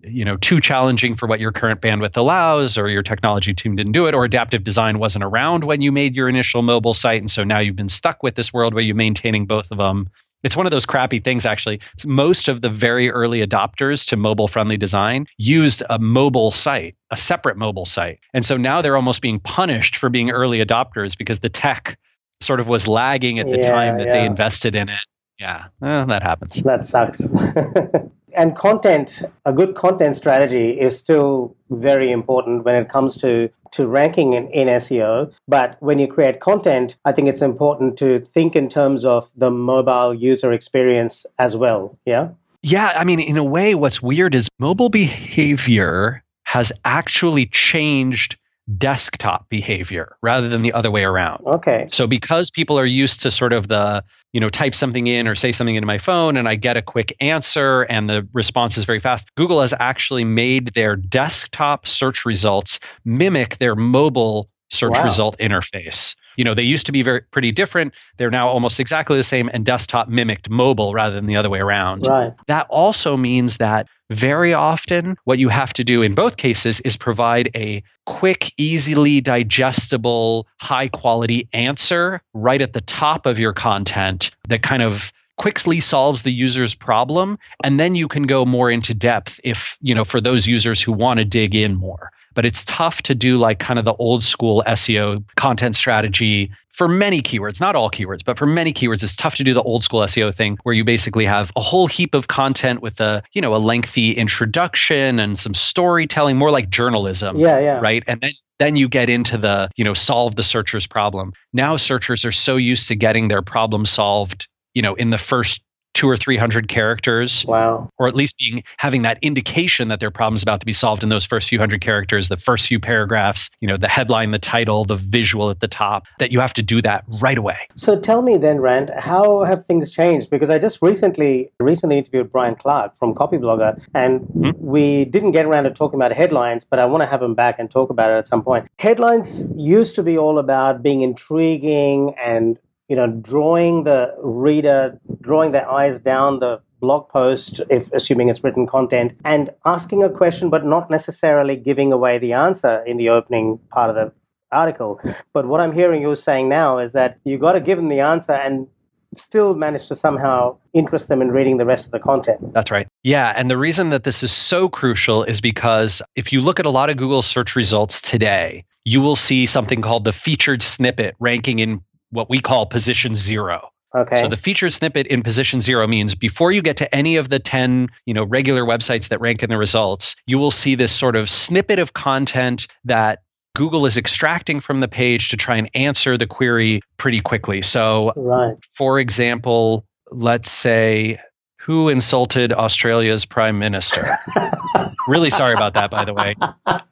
you 0.00 0.24
know 0.24 0.36
too 0.36 0.60
challenging 0.60 1.14
for 1.14 1.26
what 1.26 1.40
your 1.40 1.52
current 1.52 1.80
bandwidth 1.80 2.16
allows 2.16 2.76
or 2.76 2.88
your 2.88 3.02
technology 3.02 3.54
team 3.54 3.76
didn't 3.76 3.92
do 3.92 4.06
it 4.06 4.14
or 4.14 4.24
adaptive 4.24 4.62
design 4.62 4.98
wasn't 4.98 5.24
around 5.24 5.64
when 5.64 5.80
you 5.80 5.90
made 5.90 6.14
your 6.14 6.28
initial 6.28 6.62
mobile 6.62 6.92
site 6.92 7.20
and 7.20 7.30
so 7.30 7.44
now 7.44 7.60
you've 7.60 7.76
been 7.76 7.88
stuck 7.88 8.22
with 8.22 8.34
this 8.34 8.52
world 8.52 8.74
where 8.74 8.82
you're 8.84 8.94
maintaining 8.94 9.46
both 9.46 9.70
of 9.70 9.78
them 9.78 10.10
it's 10.46 10.56
one 10.56 10.64
of 10.64 10.70
those 10.70 10.86
crappy 10.86 11.18
things, 11.18 11.44
actually. 11.44 11.80
Most 12.06 12.46
of 12.46 12.60
the 12.60 12.68
very 12.68 13.10
early 13.10 13.44
adopters 13.44 14.06
to 14.06 14.16
mobile 14.16 14.46
friendly 14.46 14.76
design 14.76 15.26
used 15.38 15.82
a 15.90 15.98
mobile 15.98 16.52
site, 16.52 16.94
a 17.10 17.16
separate 17.16 17.56
mobile 17.56 17.84
site. 17.84 18.20
And 18.32 18.44
so 18.44 18.56
now 18.56 18.80
they're 18.80 18.94
almost 18.94 19.22
being 19.22 19.40
punished 19.40 19.96
for 19.96 20.08
being 20.08 20.30
early 20.30 20.64
adopters 20.64 21.18
because 21.18 21.40
the 21.40 21.48
tech 21.48 21.98
sort 22.40 22.60
of 22.60 22.68
was 22.68 22.86
lagging 22.86 23.40
at 23.40 23.46
the 23.50 23.58
yeah, 23.58 23.72
time 23.72 23.98
that 23.98 24.06
yeah. 24.06 24.12
they 24.12 24.24
invested 24.24 24.76
in 24.76 24.88
it. 24.88 25.00
Yeah, 25.40 25.64
well, 25.80 26.06
that 26.06 26.22
happens. 26.22 26.54
That 26.62 26.84
sucks. 26.84 27.20
and 28.36 28.56
content, 28.56 29.22
a 29.44 29.52
good 29.52 29.74
content 29.74 30.16
strategy 30.16 30.78
is 30.78 30.98
still 30.98 31.56
very 31.70 32.10
important 32.12 32.64
when 32.64 32.74
it 32.80 32.88
comes 32.88 33.16
to 33.18 33.50
to 33.72 33.86
ranking 33.86 34.32
in, 34.32 34.48
in 34.48 34.68
SEO. 34.68 35.34
But 35.48 35.76
when 35.80 35.98
you 35.98 36.06
create 36.06 36.40
content, 36.40 36.96
I 37.04 37.12
think 37.12 37.28
it's 37.28 37.42
important 37.42 37.98
to 37.98 38.20
think 38.20 38.56
in 38.56 38.68
terms 38.68 39.04
of 39.04 39.30
the 39.36 39.50
mobile 39.50 40.14
user 40.14 40.52
experience 40.52 41.26
as 41.38 41.56
well. 41.56 41.98
Yeah. 42.06 42.30
Yeah. 42.62 42.92
I 42.96 43.04
mean, 43.04 43.20
in 43.20 43.36
a 43.36 43.44
way, 43.44 43.74
what's 43.74 44.00
weird 44.00 44.34
is 44.34 44.48
mobile 44.58 44.88
behavior 44.88 46.22
has 46.44 46.72
actually 46.84 47.46
changed 47.46 48.38
desktop 48.78 49.48
behavior 49.48 50.16
rather 50.22 50.48
than 50.48 50.62
the 50.62 50.72
other 50.72 50.90
way 50.90 51.04
around. 51.04 51.44
Okay. 51.46 51.86
So 51.92 52.06
because 52.06 52.50
people 52.50 52.78
are 52.78 52.86
used 52.86 53.22
to 53.22 53.30
sort 53.30 53.52
of 53.52 53.68
the, 53.68 54.04
you 54.36 54.40
know, 54.40 54.50
type 54.50 54.74
something 54.74 55.06
in 55.06 55.28
or 55.28 55.34
say 55.34 55.50
something 55.50 55.76
into 55.76 55.86
my 55.86 55.96
phone 55.96 56.36
and 56.36 56.46
I 56.46 56.56
get 56.56 56.76
a 56.76 56.82
quick 56.82 57.16
answer 57.20 57.84
and 57.84 58.06
the 58.06 58.28
response 58.34 58.76
is 58.76 58.84
very 58.84 59.00
fast, 59.00 59.34
Google 59.34 59.62
has 59.62 59.72
actually 59.72 60.24
made 60.24 60.74
their 60.74 60.94
desktop 60.94 61.86
search 61.86 62.26
results 62.26 62.78
mimic 63.02 63.56
their 63.56 63.74
mobile 63.74 64.50
search 64.68 64.92
wow. 64.92 65.04
result 65.04 65.38
interface. 65.38 66.16
You 66.36 66.44
know, 66.44 66.54
they 66.54 66.62
used 66.62 66.86
to 66.86 66.92
be 66.92 67.02
very 67.02 67.22
pretty 67.22 67.52
different. 67.52 67.94
They're 68.16 68.30
now 68.30 68.48
almost 68.48 68.80
exactly 68.80 69.16
the 69.16 69.22
same, 69.22 69.50
and 69.52 69.64
desktop 69.64 70.08
mimicked 70.08 70.48
mobile 70.50 70.92
rather 70.92 71.14
than 71.14 71.26
the 71.26 71.36
other 71.36 71.50
way 71.50 71.60
around. 71.60 72.06
Right. 72.06 72.32
That 72.46 72.66
also 72.70 73.16
means 73.16 73.58
that 73.58 73.88
very 74.10 74.54
often 74.54 75.16
what 75.24 75.38
you 75.38 75.48
have 75.48 75.72
to 75.74 75.84
do 75.84 76.02
in 76.02 76.14
both 76.14 76.36
cases 76.36 76.80
is 76.80 76.96
provide 76.96 77.50
a 77.54 77.82
quick, 78.04 78.52
easily 78.56 79.20
digestible, 79.20 80.46
high 80.60 80.88
quality 80.88 81.48
answer 81.52 82.20
right 82.32 82.60
at 82.60 82.72
the 82.72 82.80
top 82.80 83.26
of 83.26 83.38
your 83.38 83.52
content 83.52 84.30
that 84.48 84.62
kind 84.62 84.82
of 84.82 85.12
quickly 85.36 85.80
solves 85.80 86.22
the 86.22 86.32
user's 86.32 86.74
problem 86.74 87.38
and 87.62 87.78
then 87.78 87.94
you 87.94 88.08
can 88.08 88.22
go 88.22 88.46
more 88.46 88.70
into 88.70 88.94
depth 88.94 89.38
if 89.44 89.76
you 89.82 89.94
know 89.94 90.04
for 90.04 90.18
those 90.18 90.46
users 90.46 90.80
who 90.80 90.92
want 90.92 91.18
to 91.18 91.24
dig 91.26 91.54
in 91.54 91.74
more 91.74 92.10
but 92.36 92.46
it's 92.46 92.64
tough 92.64 93.02
to 93.02 93.16
do 93.16 93.38
like 93.38 93.58
kind 93.58 93.80
of 93.80 93.84
the 93.84 93.94
old 93.94 94.22
school 94.22 94.62
SEO 94.64 95.24
content 95.34 95.74
strategy 95.74 96.52
for 96.68 96.86
many 96.86 97.22
keywords, 97.22 97.58
not 97.58 97.74
all 97.74 97.90
keywords, 97.90 98.22
but 98.22 98.36
for 98.36 98.44
many 98.44 98.74
keywords, 98.74 99.02
it's 99.02 99.16
tough 99.16 99.36
to 99.36 99.44
do 99.44 99.54
the 99.54 99.62
old 99.62 99.82
school 99.82 100.00
SEO 100.00 100.32
thing 100.32 100.58
where 100.62 100.74
you 100.74 100.84
basically 100.84 101.24
have 101.24 101.50
a 101.56 101.60
whole 101.60 101.86
heap 101.86 102.14
of 102.14 102.28
content 102.28 102.82
with 102.82 103.00
a, 103.00 103.22
you 103.32 103.40
know, 103.40 103.54
a 103.54 103.56
lengthy 103.56 104.12
introduction 104.12 105.18
and 105.18 105.38
some 105.38 105.54
storytelling, 105.54 106.36
more 106.36 106.50
like 106.50 106.68
journalism. 106.68 107.38
Yeah, 107.38 107.58
yeah. 107.60 107.80
Right. 107.80 108.04
And 108.06 108.20
then 108.20 108.32
then 108.58 108.76
you 108.76 108.88
get 108.88 109.08
into 109.08 109.38
the, 109.38 109.70
you 109.76 109.84
know, 109.84 109.94
solve 109.94 110.34
the 110.36 110.42
searcher's 110.42 110.86
problem. 110.86 111.32
Now 111.52 111.76
searchers 111.76 112.24
are 112.24 112.32
so 112.32 112.56
used 112.56 112.88
to 112.88 112.96
getting 112.96 113.28
their 113.28 113.42
problem 113.42 113.86
solved, 113.86 114.48
you 114.74 114.82
know, 114.82 114.94
in 114.94 115.10
the 115.10 115.18
first 115.18 115.62
two 115.96 116.08
or 116.08 116.16
three 116.16 116.36
hundred 116.36 116.68
characters. 116.68 117.44
Wow. 117.46 117.88
Or 117.98 118.06
at 118.06 118.14
least 118.14 118.36
being 118.38 118.62
having 118.76 119.02
that 119.02 119.18
indication 119.22 119.88
that 119.88 119.98
their 119.98 120.10
problem's 120.10 120.42
about 120.42 120.60
to 120.60 120.66
be 120.66 120.72
solved 120.72 121.02
in 121.02 121.08
those 121.08 121.24
first 121.24 121.48
few 121.48 121.58
hundred 121.58 121.80
characters, 121.80 122.28
the 122.28 122.36
first 122.36 122.66
few 122.66 122.78
paragraphs, 122.78 123.50
you 123.60 123.66
know, 123.66 123.78
the 123.78 123.88
headline, 123.88 124.30
the 124.30 124.38
title, 124.38 124.84
the 124.84 124.96
visual 124.96 125.48
at 125.48 125.60
the 125.60 125.68
top, 125.68 126.06
that 126.18 126.30
you 126.30 126.40
have 126.40 126.52
to 126.52 126.62
do 126.62 126.82
that 126.82 127.04
right 127.22 127.38
away. 127.38 127.56
So 127.76 127.98
tell 127.98 128.20
me 128.20 128.36
then, 128.36 128.60
Rand, 128.60 128.90
how 128.98 129.44
have 129.44 129.62
things 129.62 129.90
changed? 129.90 130.28
Because 130.28 130.50
I 130.50 130.58
just 130.58 130.82
recently 130.82 131.50
recently 131.58 131.96
interviewed 131.96 132.30
Brian 132.30 132.56
Clark 132.56 132.94
from 132.94 133.14
Copyblogger, 133.14 133.82
and 133.94 134.20
mm-hmm. 134.20 134.50
we 134.58 135.06
didn't 135.06 135.30
get 135.30 135.46
around 135.46 135.64
to 135.64 135.70
talking 135.70 135.98
about 135.98 136.12
headlines, 136.12 136.64
but 136.64 136.78
I 136.78 136.84
want 136.84 137.02
to 137.02 137.06
have 137.06 137.22
him 137.22 137.34
back 137.34 137.58
and 137.58 137.70
talk 137.70 137.88
about 137.88 138.10
it 138.10 138.14
at 138.14 138.26
some 138.26 138.42
point. 138.42 138.68
Headlines 138.78 139.50
used 139.56 139.94
to 139.94 140.02
be 140.02 140.18
all 140.18 140.38
about 140.38 140.82
being 140.82 141.00
intriguing 141.00 142.14
and 142.22 142.58
you 142.88 142.96
know, 142.96 143.06
drawing 143.06 143.84
the 143.84 144.14
reader, 144.22 145.00
drawing 145.20 145.52
their 145.52 145.68
eyes 145.68 145.98
down 145.98 146.40
the 146.40 146.60
blog 146.80 147.08
post, 147.08 147.62
if 147.70 147.90
assuming 147.92 148.28
it's 148.28 148.44
written 148.44 148.66
content, 148.66 149.16
and 149.24 149.50
asking 149.64 150.02
a 150.02 150.10
question, 150.10 150.50
but 150.50 150.64
not 150.64 150.90
necessarily 150.90 151.56
giving 151.56 151.92
away 151.92 152.18
the 152.18 152.32
answer 152.32 152.82
in 152.86 152.96
the 152.96 153.08
opening 153.08 153.58
part 153.70 153.90
of 153.90 153.96
the 153.96 154.12
article. 154.52 155.00
But 155.32 155.46
what 155.46 155.60
I'm 155.60 155.72
hearing 155.72 156.02
you 156.02 156.14
saying 156.14 156.48
now 156.48 156.78
is 156.78 156.92
that 156.92 157.18
you 157.24 157.38
got 157.38 157.52
to 157.52 157.60
give 157.60 157.78
them 157.78 157.88
the 157.88 158.00
answer 158.00 158.32
and 158.32 158.68
still 159.16 159.54
manage 159.54 159.88
to 159.88 159.94
somehow 159.94 160.58
interest 160.74 161.08
them 161.08 161.22
in 161.22 161.30
reading 161.30 161.56
the 161.56 161.64
rest 161.64 161.86
of 161.86 161.92
the 161.92 161.98
content. 161.98 162.52
That's 162.52 162.70
right. 162.70 162.86
Yeah. 163.02 163.32
And 163.34 163.50
the 163.50 163.56
reason 163.56 163.90
that 163.90 164.04
this 164.04 164.22
is 164.22 164.32
so 164.32 164.68
crucial 164.68 165.24
is 165.24 165.40
because 165.40 166.02
if 166.14 166.32
you 166.32 166.40
look 166.40 166.60
at 166.60 166.66
a 166.66 166.70
lot 166.70 166.90
of 166.90 166.96
Google 166.96 167.22
search 167.22 167.56
results 167.56 168.00
today, 168.00 168.64
you 168.84 169.00
will 169.00 169.16
see 169.16 169.46
something 169.46 169.80
called 169.80 170.04
the 170.04 170.12
featured 170.12 170.62
snippet 170.62 171.16
ranking 171.18 171.60
in 171.60 171.80
what 172.16 172.28
we 172.28 172.40
call 172.40 172.66
position 172.66 173.14
zero. 173.14 173.70
Okay. 173.94 174.20
So 174.20 174.28
the 174.28 174.36
featured 174.36 174.72
snippet 174.72 175.06
in 175.06 175.22
position 175.22 175.60
zero 175.60 175.86
means 175.86 176.14
before 176.14 176.50
you 176.50 176.60
get 176.60 176.78
to 176.78 176.94
any 176.94 177.16
of 177.16 177.28
the 177.28 177.38
10, 177.38 177.88
you 178.04 178.14
know, 178.14 178.24
regular 178.24 178.64
websites 178.64 179.08
that 179.08 179.20
rank 179.20 179.42
in 179.42 179.48
the 179.48 179.56
results, 179.56 180.16
you 180.26 180.38
will 180.38 180.50
see 180.50 180.74
this 180.74 180.92
sort 180.92 181.16
of 181.16 181.30
snippet 181.30 181.78
of 181.78 181.92
content 181.92 182.66
that 182.84 183.20
Google 183.54 183.86
is 183.86 183.96
extracting 183.96 184.60
from 184.60 184.80
the 184.80 184.88
page 184.88 185.30
to 185.30 185.36
try 185.36 185.56
and 185.56 185.70
answer 185.74 186.18
the 186.18 186.26
query 186.26 186.82
pretty 186.98 187.20
quickly. 187.20 187.62
So, 187.62 188.12
right. 188.16 188.56
for 188.70 189.00
example, 189.00 189.86
let's 190.10 190.50
say 190.50 191.20
who 191.60 191.88
insulted 191.88 192.52
Australia's 192.52 193.24
prime 193.24 193.58
minister? 193.58 194.18
really 195.06 195.30
sorry 195.30 195.52
about 195.54 195.74
that, 195.74 195.90
by 195.90 196.04
the 196.04 196.14
way. 196.14 196.34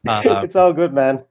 Uh, 0.07 0.42
it's 0.44 0.55
all 0.55 0.74
good, 0.74 0.92
man. 0.92 1.24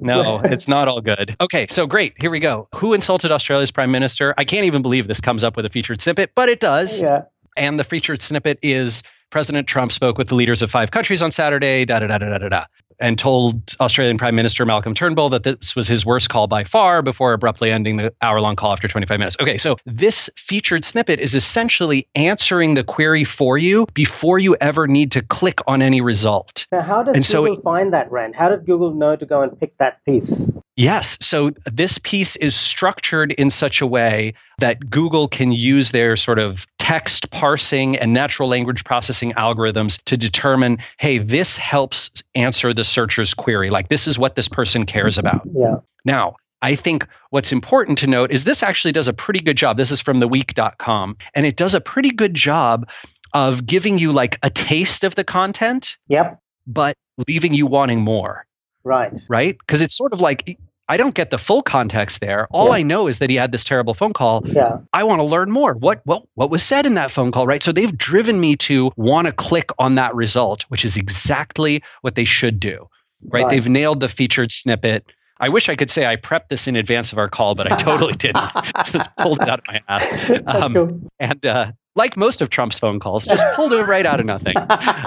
no, 0.00 0.40
it's 0.44 0.68
not 0.68 0.86
all 0.86 1.00
good. 1.00 1.34
Okay, 1.40 1.66
so 1.70 1.86
great. 1.86 2.12
Here 2.20 2.30
we 2.30 2.40
go. 2.40 2.68
Who 2.74 2.92
insulted 2.92 3.32
Australia's 3.32 3.70
prime 3.70 3.90
minister? 3.90 4.34
I 4.36 4.44
can't 4.44 4.66
even 4.66 4.82
believe 4.82 5.08
this 5.08 5.22
comes 5.22 5.42
up 5.42 5.56
with 5.56 5.64
a 5.64 5.70
featured 5.70 6.02
snippet, 6.02 6.32
but 6.34 6.50
it 6.50 6.60
does. 6.60 7.00
Yeah. 7.00 7.22
And 7.56 7.80
the 7.80 7.84
featured 7.84 8.20
snippet 8.20 8.58
is 8.60 9.02
President 9.30 9.66
Trump 9.66 9.92
spoke 9.92 10.18
with 10.18 10.28
the 10.28 10.34
leaders 10.34 10.62
of 10.62 10.70
five 10.70 10.90
countries 10.90 11.22
on 11.22 11.30
Saturday, 11.30 11.84
da 11.84 12.00
da 12.00 12.06
da 12.06 12.18
da 12.18 12.38
da 12.38 12.48
da 12.48 12.64
and 12.98 13.18
told 13.18 13.74
Australian 13.80 14.18
Prime 14.18 14.34
Minister 14.34 14.64
Malcolm 14.64 14.94
Turnbull 14.94 15.30
that 15.30 15.42
this 15.42 15.76
was 15.76 15.88
his 15.88 16.06
worst 16.06 16.28
call 16.28 16.46
by 16.46 16.64
far 16.64 17.02
before 17.02 17.32
abruptly 17.32 17.70
ending 17.70 17.96
the 17.96 18.14
hour 18.22 18.40
long 18.40 18.56
call 18.56 18.72
after 18.72 18.88
25 18.88 19.18
minutes. 19.18 19.36
Okay, 19.40 19.58
so 19.58 19.76
this 19.84 20.30
featured 20.36 20.84
snippet 20.84 21.20
is 21.20 21.34
essentially 21.34 22.08
answering 22.14 22.74
the 22.74 22.84
query 22.84 23.24
for 23.24 23.58
you 23.58 23.86
before 23.92 24.38
you 24.38 24.56
ever 24.60 24.86
need 24.86 25.12
to 25.12 25.22
click 25.22 25.60
on 25.66 25.82
any 25.82 26.00
result. 26.00 26.66
Now, 26.72 26.80
how 26.80 27.02
does 27.02 27.16
and 27.16 27.26
Google 27.26 27.56
so, 27.56 27.62
find 27.62 27.92
that, 27.92 28.10
Rand? 28.10 28.34
How 28.34 28.48
did 28.48 28.64
Google 28.66 28.94
know 28.94 29.16
to 29.16 29.26
go 29.26 29.42
and 29.42 29.58
pick 29.58 29.76
that 29.78 30.04
piece? 30.04 30.50
Yes. 30.76 31.18
So 31.24 31.52
this 31.64 31.98
piece 31.98 32.36
is 32.36 32.54
structured 32.54 33.32
in 33.32 33.50
such 33.50 33.80
a 33.80 33.86
way 33.86 34.34
that 34.58 34.90
Google 34.90 35.26
can 35.26 35.50
use 35.50 35.90
their 35.90 36.16
sort 36.16 36.38
of 36.38 36.66
text 36.86 37.32
parsing 37.32 37.96
and 37.96 38.12
natural 38.12 38.48
language 38.48 38.84
processing 38.84 39.32
algorithms 39.32 40.00
to 40.04 40.16
determine 40.16 40.78
hey, 40.98 41.18
this 41.18 41.56
helps 41.56 42.22
answer 42.32 42.72
the 42.72 42.84
searcher's 42.84 43.34
query. 43.34 43.70
Like, 43.70 43.88
this 43.88 44.06
is 44.06 44.16
what 44.16 44.36
this 44.36 44.48
person 44.48 44.86
cares 44.86 45.18
about. 45.18 45.48
Yeah. 45.52 45.78
Now, 46.04 46.36
I 46.62 46.76
think 46.76 47.08
what's 47.30 47.50
important 47.50 47.98
to 47.98 48.06
note 48.06 48.30
is 48.30 48.44
this 48.44 48.62
actually 48.62 48.92
does 48.92 49.08
a 49.08 49.12
pretty 49.12 49.40
good 49.40 49.56
job. 49.56 49.76
This 49.76 49.90
is 49.90 50.00
from 50.00 50.20
theweek.com, 50.20 51.16
and 51.34 51.44
it 51.44 51.56
does 51.56 51.74
a 51.74 51.80
pretty 51.80 52.12
good 52.12 52.34
job 52.34 52.88
of 53.32 53.66
giving 53.66 53.98
you 53.98 54.12
like 54.12 54.38
a 54.44 54.48
taste 54.48 55.02
of 55.02 55.16
the 55.16 55.24
content. 55.24 55.96
Yep. 56.06 56.38
But 56.68 56.94
leaving 57.26 57.52
you 57.52 57.66
wanting 57.66 58.00
more. 58.00 58.46
Right. 58.84 59.12
Right? 59.28 59.58
Because 59.58 59.82
it's 59.82 59.96
sort 59.96 60.12
of 60.12 60.20
like 60.20 60.56
I 60.88 60.96
don't 60.96 61.14
get 61.14 61.30
the 61.30 61.38
full 61.38 61.62
context 61.62 62.20
there. 62.20 62.46
All 62.50 62.68
yeah. 62.68 62.74
I 62.74 62.82
know 62.82 63.08
is 63.08 63.18
that 63.18 63.28
he 63.28 63.36
had 63.36 63.50
this 63.50 63.64
terrible 63.64 63.92
phone 63.92 64.12
call. 64.12 64.42
Yeah. 64.46 64.78
I 64.92 65.04
want 65.04 65.20
to 65.20 65.24
learn 65.24 65.50
more. 65.50 65.74
What 65.74 66.02
what 66.04 66.22
what 66.34 66.50
was 66.50 66.62
said 66.62 66.86
in 66.86 66.94
that 66.94 67.10
phone 67.10 67.32
call, 67.32 67.46
right? 67.46 67.62
So 67.62 67.72
they've 67.72 67.96
driven 67.96 68.38
me 68.38 68.56
to 68.56 68.92
want 68.96 69.26
to 69.26 69.32
click 69.32 69.70
on 69.78 69.96
that 69.96 70.14
result, 70.14 70.62
which 70.68 70.84
is 70.84 70.96
exactly 70.96 71.82
what 72.02 72.14
they 72.14 72.24
should 72.24 72.60
do. 72.60 72.88
Right? 73.22 73.44
right. 73.44 73.50
They've 73.50 73.68
nailed 73.68 74.00
the 74.00 74.08
featured 74.08 74.52
snippet. 74.52 75.04
I 75.38 75.50
wish 75.50 75.68
I 75.68 75.74
could 75.76 75.90
say 75.90 76.06
I 76.06 76.16
prepped 76.16 76.48
this 76.48 76.66
in 76.66 76.76
advance 76.76 77.12
of 77.12 77.18
our 77.18 77.28
call, 77.28 77.54
but 77.54 77.70
I 77.70 77.76
totally 77.76 78.14
didn't. 78.18 78.50
just 78.86 79.14
pulled 79.16 79.40
it 79.42 79.48
out 79.48 79.58
of 79.60 79.64
my 79.66 79.80
ass. 79.88 80.30
Um, 80.46 80.74
cool. 80.74 81.00
And 81.18 81.44
uh, 81.44 81.72
like 81.94 82.16
most 82.16 82.40
of 82.42 82.48
Trump's 82.48 82.78
phone 82.78 83.00
calls, 83.00 83.24
just 83.26 83.44
pulled 83.54 83.72
it 83.72 83.82
right 83.82 84.06
out 84.06 84.20
of 84.20 84.26
nothing. 84.26 84.54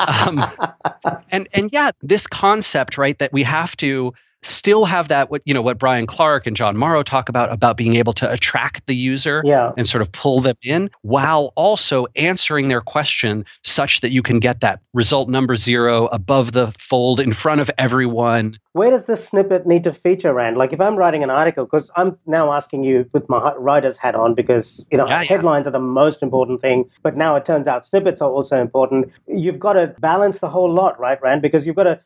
Um, 0.10 0.44
and 1.30 1.48
and 1.54 1.72
yeah, 1.72 1.92
this 2.02 2.28
concept, 2.28 2.98
right, 2.98 3.18
that 3.20 3.32
we 3.32 3.44
have 3.44 3.76
to 3.78 4.14
still 4.42 4.86
have 4.86 5.10
that 5.10 5.30
what 5.30 5.42
you 5.46 5.54
know 5.54 5.62
what 5.62 5.78
Brian 5.78 6.06
Clark 6.06 6.48
and 6.48 6.56
Jon 6.56 6.78
Morrow 6.78 7.04
talk 7.04 7.30
about 7.30 7.52
about 7.52 7.76
being 7.76 7.96
able 7.96 8.14
to 8.14 8.32
attract 8.32 8.88
the 8.88 8.96
user 8.96 9.42
yeah. 9.46 9.72
and 9.76 9.88
sort 9.88 10.02
of 10.02 10.12
pull 10.12 10.42
them 10.42 10.56
in 10.64 10.90
while 11.02 11.52
also 11.56 12.08
answering 12.16 12.70
their 12.70 12.82
question 12.82 13.46
such 13.64 14.02
that 14.02 14.12
you 14.12 14.24
can 14.24 14.40
get 14.40 14.62
that 14.62 14.80
result 14.94 15.30
number 15.30 15.56
0 15.56 16.08
above 16.08 16.52
the 16.52 16.72
fold 16.78 17.20
in 17.20 17.34
front 17.34 17.62
of 17.62 17.70
everyone 17.78 18.58
where 18.74 18.92
does 18.92 19.08
this 19.08 19.28
snippet 19.28 19.66
need 19.66 19.84
to 19.86 19.94
feature, 19.94 20.34
Rand? 20.34 20.58
Like 20.58 20.74
if 20.74 20.80
I'm 20.80 20.96
writing 20.96 21.24
an 21.24 21.30
article, 21.30 21.66
because 21.66 21.92
I'm 21.96 22.16
now 22.28 22.54
asking 22.54 22.84
you 22.84 23.10
with 23.14 23.28
my 23.28 23.54
writer's 23.58 23.98
hat 23.98 24.16
on, 24.16 24.36
because 24.36 24.86
you 24.92 24.98
know 24.98 25.08
yeah, 25.08 25.24
headlines 25.24 25.66
yeah. 25.66 25.70
are 25.70 25.72
the 25.72 25.80
most 25.80 26.22
important 26.22 26.62
thing, 26.62 26.90
but 27.02 27.18
now 27.18 27.36
it 27.36 27.46
turns 27.46 27.68
out 27.68 27.86
snippets 27.86 28.22
are 28.22 28.30
also 28.30 28.62
important. 28.62 29.12
You've 29.28 29.60
got 29.60 29.74
to 29.74 29.96
balance 30.00 30.40
the 30.40 30.50
whole 30.50 30.72
lot, 30.72 31.00
right, 31.00 31.20
Rand? 31.22 31.42
Because 31.42 31.66
you've 31.66 31.76
got 31.76 31.84
to 31.84 32.00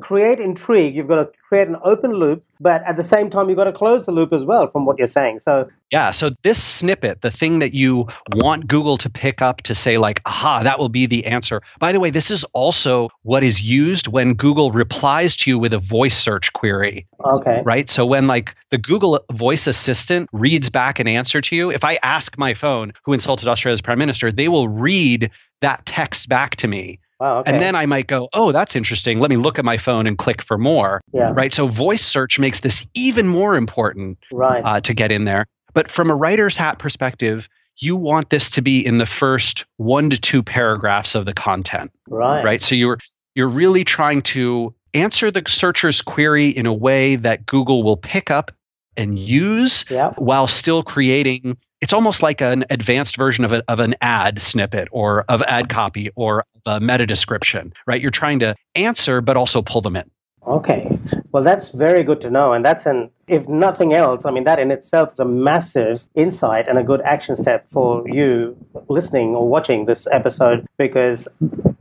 create 0.00 0.40
intrigue, 0.40 0.96
you've 0.96 1.08
got 1.08 1.16
to 1.16 1.30
create 1.48 1.68
an 1.68 1.76
open 1.84 2.12
loop, 2.12 2.44
but 2.58 2.82
at 2.82 2.96
the 2.96 3.04
same 3.04 3.30
time, 3.30 3.48
you've 3.48 3.58
got 3.58 3.64
to 3.64 3.72
close 3.72 4.06
the 4.06 4.12
loop 4.12 4.32
as 4.32 4.44
well, 4.44 4.66
from 4.66 4.84
what 4.86 4.98
you're 4.98 5.06
saying. 5.06 5.38
So 5.40 5.68
yeah, 5.90 6.10
so 6.10 6.30
this 6.42 6.62
snippet, 6.62 7.22
the 7.22 7.30
thing 7.30 7.60
that 7.60 7.72
you 7.72 8.08
want 8.34 8.66
Google 8.66 8.98
to 8.98 9.10
pick 9.10 9.40
up 9.40 9.62
to 9.62 9.74
say, 9.74 9.96
like, 9.96 10.20
aha, 10.26 10.64
that 10.64 10.78
will 10.78 10.90
be 10.90 11.06
the 11.06 11.26
answer. 11.26 11.62
By 11.78 11.92
the 11.92 12.00
way, 12.00 12.10
this 12.10 12.30
is 12.30 12.44
also 12.44 13.08
what 13.22 13.42
is 13.42 13.62
used 13.62 14.06
when 14.06 14.34
Google 14.34 14.70
replies 14.70 15.36
to 15.38 15.50
you 15.50 15.58
with 15.58 15.72
a 15.72 15.78
voice 15.78 16.16
search 16.16 16.52
query. 16.52 17.06
Okay. 17.24 17.62
Right? 17.64 17.88
So 17.88 18.04
when 18.04 18.26
like 18.26 18.54
the 18.70 18.78
Google 18.78 19.24
voice 19.32 19.66
assistant 19.66 20.28
reads 20.32 20.68
back 20.68 20.98
an 20.98 21.08
answer 21.08 21.40
to 21.40 21.56
you, 21.56 21.70
if 21.70 21.84
I 21.84 21.98
ask 22.02 22.36
my 22.36 22.54
phone 22.54 22.92
who 23.04 23.14
insulted 23.14 23.48
Australia's 23.48 23.80
prime 23.80 23.98
minister, 23.98 24.30
they 24.30 24.48
will 24.48 24.68
read 24.68 25.30
that 25.60 25.86
text 25.86 26.28
back 26.28 26.56
to 26.56 26.68
me. 26.68 27.00
Wow, 27.18 27.38
okay. 27.38 27.50
And 27.50 27.58
then 27.58 27.74
I 27.74 27.86
might 27.86 28.06
go, 28.06 28.28
oh, 28.32 28.52
that's 28.52 28.76
interesting. 28.76 29.18
Let 29.18 29.30
me 29.30 29.36
look 29.36 29.58
at 29.58 29.64
my 29.64 29.78
phone 29.78 30.06
and 30.06 30.16
click 30.16 30.40
for 30.40 30.56
more. 30.56 31.00
Yeah. 31.12 31.32
Right. 31.34 31.52
So 31.52 31.66
voice 31.66 32.04
search 32.04 32.38
makes 32.38 32.60
this 32.60 32.86
even 32.94 33.26
more 33.26 33.56
important 33.56 34.18
right. 34.30 34.62
uh, 34.64 34.80
to 34.82 34.94
get 34.94 35.10
in 35.10 35.24
there. 35.24 35.46
But 35.74 35.90
from 35.90 36.10
a 36.10 36.14
writer's 36.14 36.56
hat 36.56 36.78
perspective, 36.78 37.48
you 37.76 37.96
want 37.96 38.30
this 38.30 38.50
to 38.50 38.62
be 38.62 38.84
in 38.84 38.98
the 38.98 39.06
first 39.06 39.64
one 39.76 40.10
to 40.10 40.20
two 40.20 40.42
paragraphs 40.42 41.14
of 41.14 41.24
the 41.24 41.32
content. 41.32 41.92
Right. 42.08 42.44
Right. 42.44 42.62
So 42.62 42.74
you're 42.74 42.98
you're 43.34 43.48
really 43.48 43.84
trying 43.84 44.22
to 44.22 44.74
answer 44.94 45.30
the 45.30 45.42
searcher's 45.46 46.02
query 46.02 46.48
in 46.48 46.66
a 46.66 46.72
way 46.72 47.16
that 47.16 47.46
Google 47.46 47.82
will 47.82 47.96
pick 47.96 48.30
up 48.30 48.50
and 48.96 49.16
use 49.18 49.88
yep. 49.90 50.18
while 50.18 50.48
still 50.48 50.82
creating 50.82 51.56
it's 51.80 51.92
almost 51.92 52.20
like 52.20 52.40
an 52.40 52.64
advanced 52.68 53.16
version 53.16 53.44
of, 53.44 53.52
a, 53.52 53.62
of 53.68 53.78
an 53.78 53.94
ad 54.00 54.42
snippet 54.42 54.88
or 54.90 55.24
of 55.28 55.40
ad 55.42 55.68
copy 55.68 56.10
or 56.16 56.42
a 56.66 56.80
meta 56.80 57.06
description 57.06 57.72
right 57.86 58.00
you're 58.00 58.10
trying 58.10 58.40
to 58.40 58.56
answer 58.74 59.20
but 59.20 59.36
also 59.36 59.62
pull 59.62 59.82
them 59.82 59.94
in 59.94 60.10
Okay. 60.48 60.90
Well, 61.30 61.42
that's 61.42 61.68
very 61.68 62.04
good 62.04 62.22
to 62.22 62.30
know. 62.30 62.52
And 62.52 62.64
that's 62.64 62.86
an, 62.86 63.10
if 63.28 63.48
nothing 63.48 63.92
else, 63.92 64.24
I 64.24 64.30
mean, 64.30 64.44
that 64.44 64.58
in 64.58 64.70
itself 64.70 65.12
is 65.12 65.20
a 65.20 65.24
massive 65.24 66.04
insight 66.14 66.66
and 66.66 66.78
a 66.78 66.82
good 66.82 67.00
action 67.02 67.36
step 67.36 67.64
for 67.66 68.02
you 68.08 68.56
listening 68.88 69.34
or 69.34 69.48
watching 69.48 69.86
this 69.86 70.06
episode 70.10 70.66
because 70.78 71.28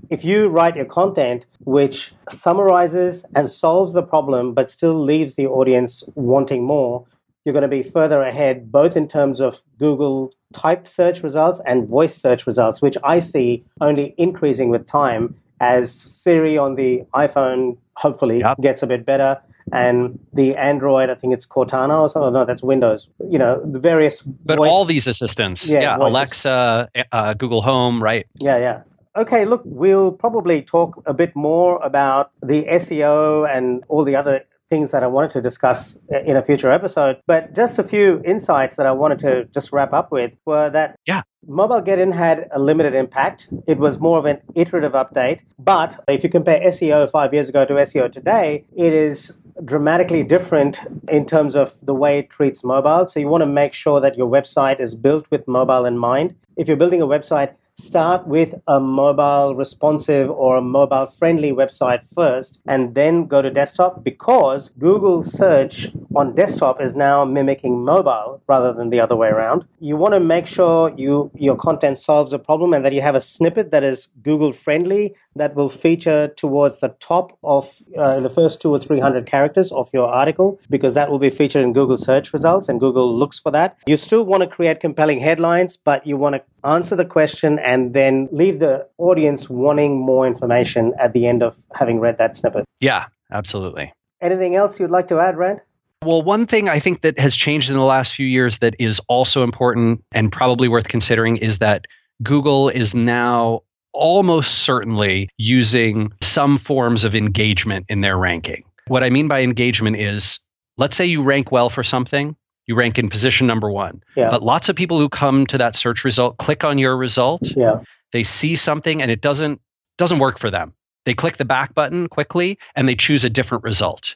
if 0.09 0.23
you 0.23 0.47
write 0.47 0.75
your 0.75 0.85
content 0.85 1.45
which 1.59 2.13
summarizes 2.29 3.25
and 3.35 3.49
solves 3.49 3.93
the 3.93 4.03
problem 4.03 4.53
but 4.53 4.71
still 4.71 5.01
leaves 5.03 5.35
the 5.35 5.47
audience 5.47 6.03
wanting 6.15 6.63
more, 6.63 7.05
you're 7.43 7.53
going 7.53 7.61
to 7.61 7.67
be 7.67 7.83
further 7.83 8.21
ahead 8.21 8.71
both 8.71 8.95
in 8.95 9.07
terms 9.07 9.39
of 9.39 9.61
Google 9.79 10.33
typed 10.53 10.87
search 10.87 11.23
results 11.23 11.61
and 11.65 11.87
voice 11.87 12.15
search 12.15 12.45
results, 12.45 12.81
which 12.81 12.97
I 13.03 13.19
see 13.19 13.63
only 13.81 14.13
increasing 14.17 14.69
with 14.69 14.85
time 14.85 15.35
as 15.59 15.91
Siri 15.91 16.57
on 16.57 16.75
the 16.75 17.03
iPhone 17.13 17.77
hopefully 17.95 18.39
yep. 18.39 18.59
gets 18.61 18.83
a 18.83 18.87
bit 18.87 19.05
better 19.05 19.41
and 19.71 20.19
the 20.33 20.55
Android, 20.55 21.09
I 21.09 21.15
think 21.15 21.33
it's 21.33 21.45
Cortana 21.45 21.99
or 21.99 22.09
something. 22.09 22.33
No, 22.33 22.45
that's 22.45 22.63
Windows. 22.63 23.09
You 23.29 23.37
know, 23.37 23.61
the 23.65 23.79
various. 23.79 24.21
But 24.21 24.57
voice, 24.57 24.69
all 24.69 24.85
these 24.85 25.07
assistants, 25.07 25.67
yeah, 25.67 25.81
yeah 25.81 25.97
Alexa, 25.97 26.89
uh, 27.11 27.33
Google 27.33 27.61
Home, 27.61 28.01
right? 28.01 28.25
Yeah, 28.39 28.57
yeah. 28.57 28.81
Okay, 29.15 29.45
look, 29.45 29.63
we'll 29.65 30.11
probably 30.11 30.61
talk 30.61 31.01
a 31.07 31.13
bit 31.13 31.35
more 31.35 31.79
about 31.83 32.31
the 32.43 32.65
SEO 32.65 33.49
and 33.49 33.83
all 33.87 34.03
the 34.03 34.15
other 34.15 34.43
things 34.69 34.91
that 34.91 35.03
I 35.03 35.07
wanted 35.07 35.31
to 35.31 35.41
discuss 35.41 35.97
in 36.25 36.35
a 36.35 36.43
future 36.43 36.71
episode. 36.71 37.17
But 37.25 37.55
just 37.55 37.79
a 37.79 37.83
few 37.83 38.21
insights 38.25 38.75
that 38.75 38.85
I 38.85 38.91
wanted 38.91 39.19
to 39.19 39.45
just 39.45 39.71
wrap 39.71 39.93
up 39.93 40.11
with 40.11 40.37
were 40.45 40.69
that 40.71 40.99
yeah. 41.05 41.21
Mobile 41.47 41.81
Geddon 41.81 42.13
had 42.13 42.47
a 42.51 42.59
limited 42.59 42.93
impact. 42.93 43.47
It 43.67 43.77
was 43.77 43.99
more 43.99 44.19
of 44.19 44.25
an 44.25 44.41
iterative 44.55 44.93
update. 44.93 45.41
But 45.57 46.03
if 46.07 46.23
you 46.23 46.29
compare 46.29 46.59
SEO 46.59 47.09
five 47.09 47.33
years 47.33 47.49
ago 47.49 47.65
to 47.65 47.73
SEO 47.73 48.11
today, 48.11 48.65
it 48.75 48.93
is 48.93 49.41
dramatically 49.65 50.23
different 50.23 50.79
in 51.07 51.25
terms 51.25 51.55
of 51.55 51.75
the 51.81 51.93
way 51.93 52.19
it 52.19 52.29
treats 52.29 52.63
mobile. 52.63 53.07
So 53.07 53.19
you 53.19 53.27
want 53.27 53.41
to 53.41 53.47
make 53.47 53.73
sure 53.73 53.99
that 54.01 54.17
your 54.17 54.29
website 54.29 54.79
is 54.79 54.95
built 54.95 55.25
with 55.29 55.47
mobile 55.47 55.85
in 55.85 55.97
mind. 55.97 56.35
If 56.55 56.67
you're 56.67 56.77
building 56.77 57.01
a 57.01 57.07
website, 57.07 57.53
start 57.79 58.27
with 58.27 58.55
a 58.67 58.79
mobile 58.79 59.53
responsive 59.55 60.31
or 60.31 60.57
a 60.57 60.61
mobile 60.61 61.05
friendly 61.05 61.51
website 61.51 62.03
first 62.11 62.59
and 62.67 62.95
then 62.95 63.27
go 63.27 63.41
to 63.41 63.51
desktop 63.51 64.03
because 64.03 64.71
Google 64.79 65.23
search 65.23 65.87
on 66.15 66.33
desktop 66.33 66.81
is 66.81 66.95
now 66.95 67.23
mimicking 67.23 67.85
mobile 67.85 68.41
rather 68.47 68.73
than 68.73 68.89
the 68.89 68.99
other 68.99 69.15
way 69.15 69.27
around. 69.27 69.63
You 69.79 69.95
want 69.95 70.15
to 70.15 70.19
make 70.19 70.47
sure 70.47 70.91
you 70.97 71.29
your 71.35 71.55
content 71.55 71.99
solves 71.99 72.33
a 72.33 72.39
problem 72.39 72.73
and 72.73 72.83
that 72.83 72.93
you 72.93 73.01
have 73.01 73.15
a 73.15 73.21
snippet 73.21 73.69
that 73.69 73.83
is 73.83 74.09
Google 74.23 74.51
friendly 74.51 75.13
that 75.37 75.55
will 75.55 75.69
feature 75.69 76.27
towards 76.29 76.79
the 76.79 76.89
top 76.99 77.37
of 77.43 77.81
uh, 77.97 78.19
the 78.19 78.29
first 78.29 78.61
two 78.61 78.71
or 78.71 78.79
three 78.79 78.99
hundred 78.99 79.25
characters 79.25 79.71
of 79.71 79.89
your 79.93 80.07
article 80.07 80.59
because 80.69 80.93
that 80.93 81.09
will 81.09 81.19
be 81.19 81.29
featured 81.29 81.63
in 81.63 81.73
Google 81.73 81.97
search 81.97 82.33
results 82.33 82.69
and 82.69 82.79
Google 82.79 83.17
looks 83.17 83.39
for 83.39 83.51
that. 83.51 83.77
You 83.87 83.97
still 83.97 84.23
want 84.23 84.43
to 84.43 84.47
create 84.47 84.79
compelling 84.79 85.19
headlines, 85.19 85.77
but 85.77 86.05
you 86.05 86.17
want 86.17 86.35
to 86.35 86.43
answer 86.67 86.95
the 86.95 87.05
question 87.05 87.59
and 87.59 87.93
then 87.93 88.27
leave 88.31 88.59
the 88.59 88.87
audience 88.97 89.49
wanting 89.49 89.97
more 89.97 90.27
information 90.27 90.93
at 90.99 91.13
the 91.13 91.27
end 91.27 91.43
of 91.43 91.57
having 91.73 91.99
read 91.99 92.17
that 92.17 92.35
snippet. 92.35 92.65
Yeah, 92.79 93.05
absolutely. 93.31 93.93
Anything 94.21 94.55
else 94.55 94.79
you'd 94.79 94.89
like 94.89 95.07
to 95.09 95.19
add, 95.19 95.37
Rand? 95.37 95.61
Well, 96.03 96.21
one 96.21 96.45
thing 96.45 96.69
I 96.69 96.79
think 96.79 97.01
that 97.01 97.19
has 97.19 97.35
changed 97.35 97.69
in 97.69 97.75
the 97.75 97.81
last 97.81 98.13
few 98.13 98.25
years 98.25 98.59
that 98.59 98.75
is 98.79 99.01
also 99.07 99.43
important 99.43 100.03
and 100.11 100.31
probably 100.31 100.67
worth 100.67 100.87
considering 100.87 101.37
is 101.37 101.59
that 101.59 101.85
Google 102.21 102.69
is 102.69 102.95
now 102.95 103.63
almost 103.93 104.59
certainly 104.59 105.29
using 105.37 106.11
some 106.21 106.57
forms 106.57 107.03
of 107.03 107.15
engagement 107.15 107.85
in 107.89 108.01
their 108.01 108.17
ranking. 108.17 108.63
What 108.87 109.03
I 109.03 109.09
mean 109.09 109.27
by 109.27 109.41
engagement 109.41 109.97
is 109.97 110.39
let's 110.77 110.95
say 110.95 111.05
you 111.05 111.23
rank 111.23 111.51
well 111.51 111.69
for 111.69 111.83
something 111.83 112.35
you 112.67 112.75
rank 112.75 112.99
in 112.99 113.09
position 113.09 113.47
number 113.47 113.71
one. 113.71 114.03
Yeah. 114.15 114.29
But 114.29 114.43
lots 114.43 114.69
of 114.69 114.75
people 114.75 114.99
who 114.99 115.09
come 115.09 115.47
to 115.47 115.57
that 115.59 115.75
search 115.75 116.03
result 116.03 116.37
click 116.37 116.63
on 116.63 116.77
your 116.77 116.95
result. 116.95 117.41
Yeah. 117.55 117.79
They 118.11 118.23
see 118.23 118.55
something 118.55 119.01
and 119.01 119.09
it 119.09 119.21
doesn't 119.21 119.61
doesn't 119.97 120.19
work 120.19 120.37
for 120.37 120.51
them. 120.51 120.73
They 121.05 121.13
click 121.13 121.37
the 121.37 121.45
back 121.45 121.73
button 121.73 122.07
quickly 122.09 122.59
and 122.75 122.87
they 122.87 122.95
choose 122.95 123.23
a 123.23 123.29
different 123.29 123.63
result. 123.63 124.15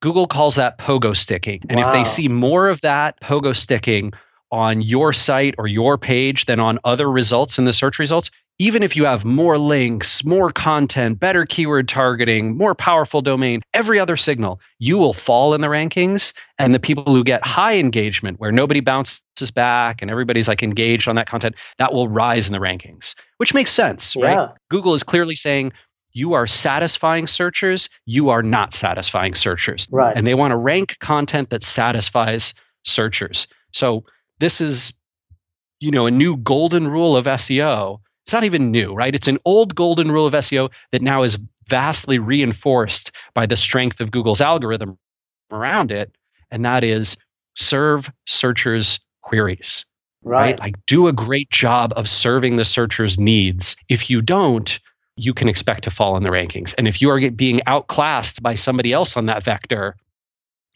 Google 0.00 0.26
calls 0.26 0.56
that 0.56 0.78
pogo 0.78 1.16
sticking. 1.16 1.62
And 1.70 1.80
wow. 1.80 1.88
if 1.88 1.92
they 1.92 2.04
see 2.04 2.28
more 2.28 2.68
of 2.68 2.82
that 2.82 3.18
pogo 3.20 3.56
sticking 3.56 4.12
on 4.52 4.82
your 4.82 5.12
site 5.12 5.54
or 5.58 5.66
your 5.66 5.96
page 5.96 6.44
than 6.44 6.60
on 6.60 6.78
other 6.84 7.10
results 7.10 7.58
in 7.58 7.64
the 7.64 7.72
search 7.72 7.98
results, 7.98 8.30
even 8.58 8.82
if 8.82 8.96
you 8.96 9.04
have 9.04 9.24
more 9.24 9.58
links, 9.58 10.24
more 10.24 10.50
content, 10.50 11.20
better 11.20 11.44
keyword 11.44 11.88
targeting, 11.88 12.56
more 12.56 12.74
powerful 12.74 13.20
domain, 13.20 13.60
every 13.74 14.00
other 14.00 14.16
signal, 14.16 14.60
you 14.78 14.96
will 14.96 15.12
fall 15.12 15.54
in 15.54 15.60
the 15.60 15.68
rankings. 15.68 16.32
And 16.58 16.74
the 16.74 16.78
people 16.78 17.14
who 17.14 17.22
get 17.22 17.46
high 17.46 17.76
engagement, 17.76 18.40
where 18.40 18.52
nobody 18.52 18.80
bounces 18.80 19.20
back 19.54 20.00
and 20.00 20.10
everybody's 20.10 20.48
like 20.48 20.62
engaged 20.62 21.06
on 21.06 21.16
that 21.16 21.28
content, 21.28 21.56
that 21.76 21.92
will 21.92 22.08
rise 22.08 22.46
in 22.46 22.52
the 22.52 22.58
rankings, 22.58 23.14
which 23.36 23.52
makes 23.52 23.70
sense, 23.70 24.16
yeah. 24.16 24.34
right? 24.34 24.50
Google 24.70 24.94
is 24.94 25.02
clearly 25.02 25.36
saying, 25.36 25.72
you 26.12 26.32
are 26.32 26.46
satisfying 26.46 27.26
searchers, 27.26 27.90
you 28.06 28.30
are 28.30 28.42
not 28.42 28.72
satisfying 28.72 29.34
searchers. 29.34 29.86
Right. 29.90 30.16
And 30.16 30.26
they 30.26 30.34
want 30.34 30.52
to 30.52 30.56
rank 30.56 30.98
content 30.98 31.50
that 31.50 31.62
satisfies 31.62 32.54
searchers. 32.86 33.48
So 33.74 34.04
this 34.38 34.62
is, 34.62 34.94
you 35.78 35.90
know, 35.90 36.06
a 36.06 36.10
new 36.10 36.38
golden 36.38 36.88
rule 36.88 37.18
of 37.18 37.26
SEO 37.26 38.00
it's 38.26 38.32
not 38.32 38.42
even 38.42 38.72
new, 38.72 38.92
right? 38.92 39.14
It's 39.14 39.28
an 39.28 39.38
old 39.44 39.76
golden 39.76 40.10
rule 40.10 40.26
of 40.26 40.32
SEO 40.32 40.72
that 40.90 41.00
now 41.00 41.22
is 41.22 41.38
vastly 41.68 42.18
reinforced 42.18 43.12
by 43.34 43.46
the 43.46 43.54
strength 43.54 44.00
of 44.00 44.10
Google's 44.10 44.40
algorithm 44.40 44.98
around 45.52 45.92
it, 45.92 46.12
and 46.50 46.64
that 46.64 46.82
is 46.82 47.18
serve 47.54 48.10
searchers 48.26 48.98
queries. 49.22 49.86
Right. 50.24 50.50
right. 50.50 50.58
Like 50.58 50.86
do 50.86 51.06
a 51.06 51.12
great 51.12 51.50
job 51.50 51.92
of 51.94 52.08
serving 52.08 52.56
the 52.56 52.64
searcher's 52.64 53.16
needs. 53.16 53.76
If 53.88 54.10
you 54.10 54.22
don't, 54.22 54.76
you 55.16 55.32
can 55.32 55.48
expect 55.48 55.84
to 55.84 55.92
fall 55.92 56.16
in 56.16 56.24
the 56.24 56.30
rankings. 56.30 56.74
And 56.76 56.88
if 56.88 57.00
you 57.00 57.10
are 57.10 57.30
being 57.30 57.60
outclassed 57.64 58.42
by 58.42 58.56
somebody 58.56 58.92
else 58.92 59.16
on 59.16 59.26
that 59.26 59.44
vector, 59.44 59.94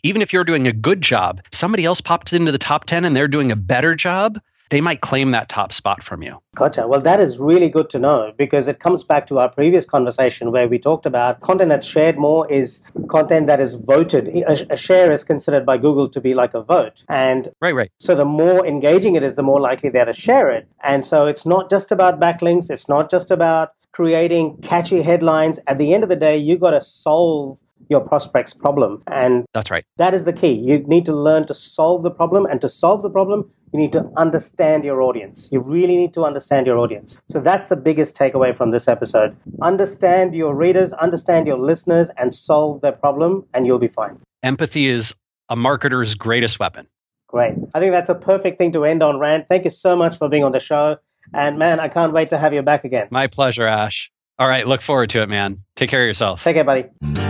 even 0.04 0.22
if 0.22 0.32
you're 0.32 0.44
doing 0.44 0.68
a 0.68 0.72
good 0.72 1.02
job, 1.02 1.42
somebody 1.50 1.84
else 1.84 2.00
popped 2.00 2.32
into 2.32 2.52
the 2.52 2.58
top 2.58 2.84
10 2.84 3.04
and 3.04 3.16
they're 3.16 3.26
doing 3.26 3.50
a 3.50 3.56
better 3.56 3.96
job, 3.96 4.38
they 4.70 4.80
might 4.80 5.00
claim 5.00 5.32
that 5.32 5.48
top 5.48 5.72
spot 5.72 6.02
from 6.02 6.22
you. 6.22 6.40
Gotcha. 6.54 6.86
Well, 6.86 7.00
that 7.00 7.20
is 7.20 7.38
really 7.38 7.68
good 7.68 7.90
to 7.90 7.98
know 7.98 8.32
because 8.36 8.68
it 8.68 8.80
comes 8.80 9.04
back 9.04 9.26
to 9.26 9.38
our 9.38 9.48
previous 9.48 9.84
conversation 9.84 10.52
where 10.52 10.68
we 10.68 10.78
talked 10.78 11.06
about 11.06 11.40
content 11.40 11.68
that's 11.68 11.86
shared 11.86 12.16
more 12.16 12.50
is 12.50 12.82
content 13.08 13.46
that 13.48 13.60
is 13.60 13.74
voted. 13.74 14.28
A, 14.28 14.72
a 14.72 14.76
share 14.76 15.12
is 15.12 15.24
considered 15.24 15.66
by 15.66 15.76
Google 15.76 16.08
to 16.08 16.20
be 16.20 16.34
like 16.34 16.54
a 16.54 16.62
vote. 16.62 17.04
And 17.08 17.50
right, 17.60 17.74
right. 17.74 17.90
So 17.98 18.14
the 18.14 18.24
more 18.24 18.64
engaging 18.66 19.16
it 19.16 19.22
is, 19.22 19.34
the 19.34 19.42
more 19.42 19.60
likely 19.60 19.90
they're 19.90 20.04
to 20.04 20.12
share 20.12 20.50
it. 20.50 20.68
And 20.82 21.04
so 21.04 21.26
it's 21.26 21.44
not 21.44 21.68
just 21.68 21.92
about 21.92 22.20
backlinks. 22.20 22.70
It's 22.70 22.88
not 22.88 23.10
just 23.10 23.30
about 23.30 23.72
creating 23.92 24.58
catchy 24.62 25.02
headlines. 25.02 25.58
At 25.66 25.78
the 25.78 25.92
end 25.92 26.04
of 26.04 26.08
the 26.08 26.16
day, 26.16 26.36
you've 26.36 26.60
got 26.60 26.70
to 26.70 26.82
solve 26.82 27.60
your 27.88 28.00
prospect's 28.00 28.54
problem. 28.54 29.02
And 29.06 29.44
that's 29.54 29.70
right. 29.70 29.84
That 29.96 30.14
is 30.14 30.24
the 30.24 30.32
key. 30.32 30.52
You 30.52 30.78
need 30.80 31.06
to 31.06 31.14
learn 31.14 31.46
to 31.46 31.54
solve 31.54 32.02
the 32.02 32.10
problem. 32.10 32.46
And 32.46 32.60
to 32.60 32.68
solve 32.68 33.02
the 33.02 33.10
problem, 33.10 33.50
you 33.72 33.78
need 33.78 33.92
to 33.92 34.10
understand 34.16 34.84
your 34.84 35.02
audience. 35.02 35.48
You 35.52 35.60
really 35.60 35.96
need 35.96 36.14
to 36.14 36.24
understand 36.24 36.66
your 36.66 36.78
audience. 36.78 37.18
So 37.30 37.40
that's 37.40 37.66
the 37.66 37.76
biggest 37.76 38.16
takeaway 38.16 38.54
from 38.54 38.70
this 38.70 38.88
episode. 38.88 39.36
Understand 39.62 40.34
your 40.34 40.54
readers, 40.54 40.92
understand 40.94 41.46
your 41.46 41.58
listeners, 41.58 42.10
and 42.16 42.34
solve 42.34 42.80
their 42.80 42.92
problem, 42.92 43.46
and 43.54 43.66
you'll 43.66 43.78
be 43.78 43.88
fine. 43.88 44.18
Empathy 44.42 44.86
is 44.86 45.14
a 45.48 45.56
marketer's 45.56 46.14
greatest 46.14 46.58
weapon. 46.58 46.86
Great. 47.28 47.54
I 47.74 47.80
think 47.80 47.92
that's 47.92 48.10
a 48.10 48.14
perfect 48.14 48.58
thing 48.58 48.72
to 48.72 48.84
end 48.84 49.02
on, 49.02 49.18
Rand. 49.18 49.46
Thank 49.48 49.64
you 49.64 49.70
so 49.70 49.94
much 49.94 50.16
for 50.16 50.28
being 50.28 50.42
on 50.42 50.52
the 50.52 50.60
show. 50.60 50.98
And 51.32 51.58
man, 51.58 51.78
I 51.78 51.88
can't 51.88 52.12
wait 52.12 52.30
to 52.30 52.38
have 52.38 52.52
you 52.52 52.62
back 52.62 52.84
again. 52.84 53.06
My 53.10 53.28
pleasure, 53.28 53.66
Ash. 53.66 54.10
All 54.38 54.48
right, 54.48 54.66
look 54.66 54.82
forward 54.82 55.10
to 55.10 55.22
it, 55.22 55.28
man. 55.28 55.62
Take 55.76 55.90
care 55.90 56.02
of 56.02 56.06
yourself. 56.06 56.42
Take 56.42 56.56
care, 56.56 56.64
buddy. 56.64 57.29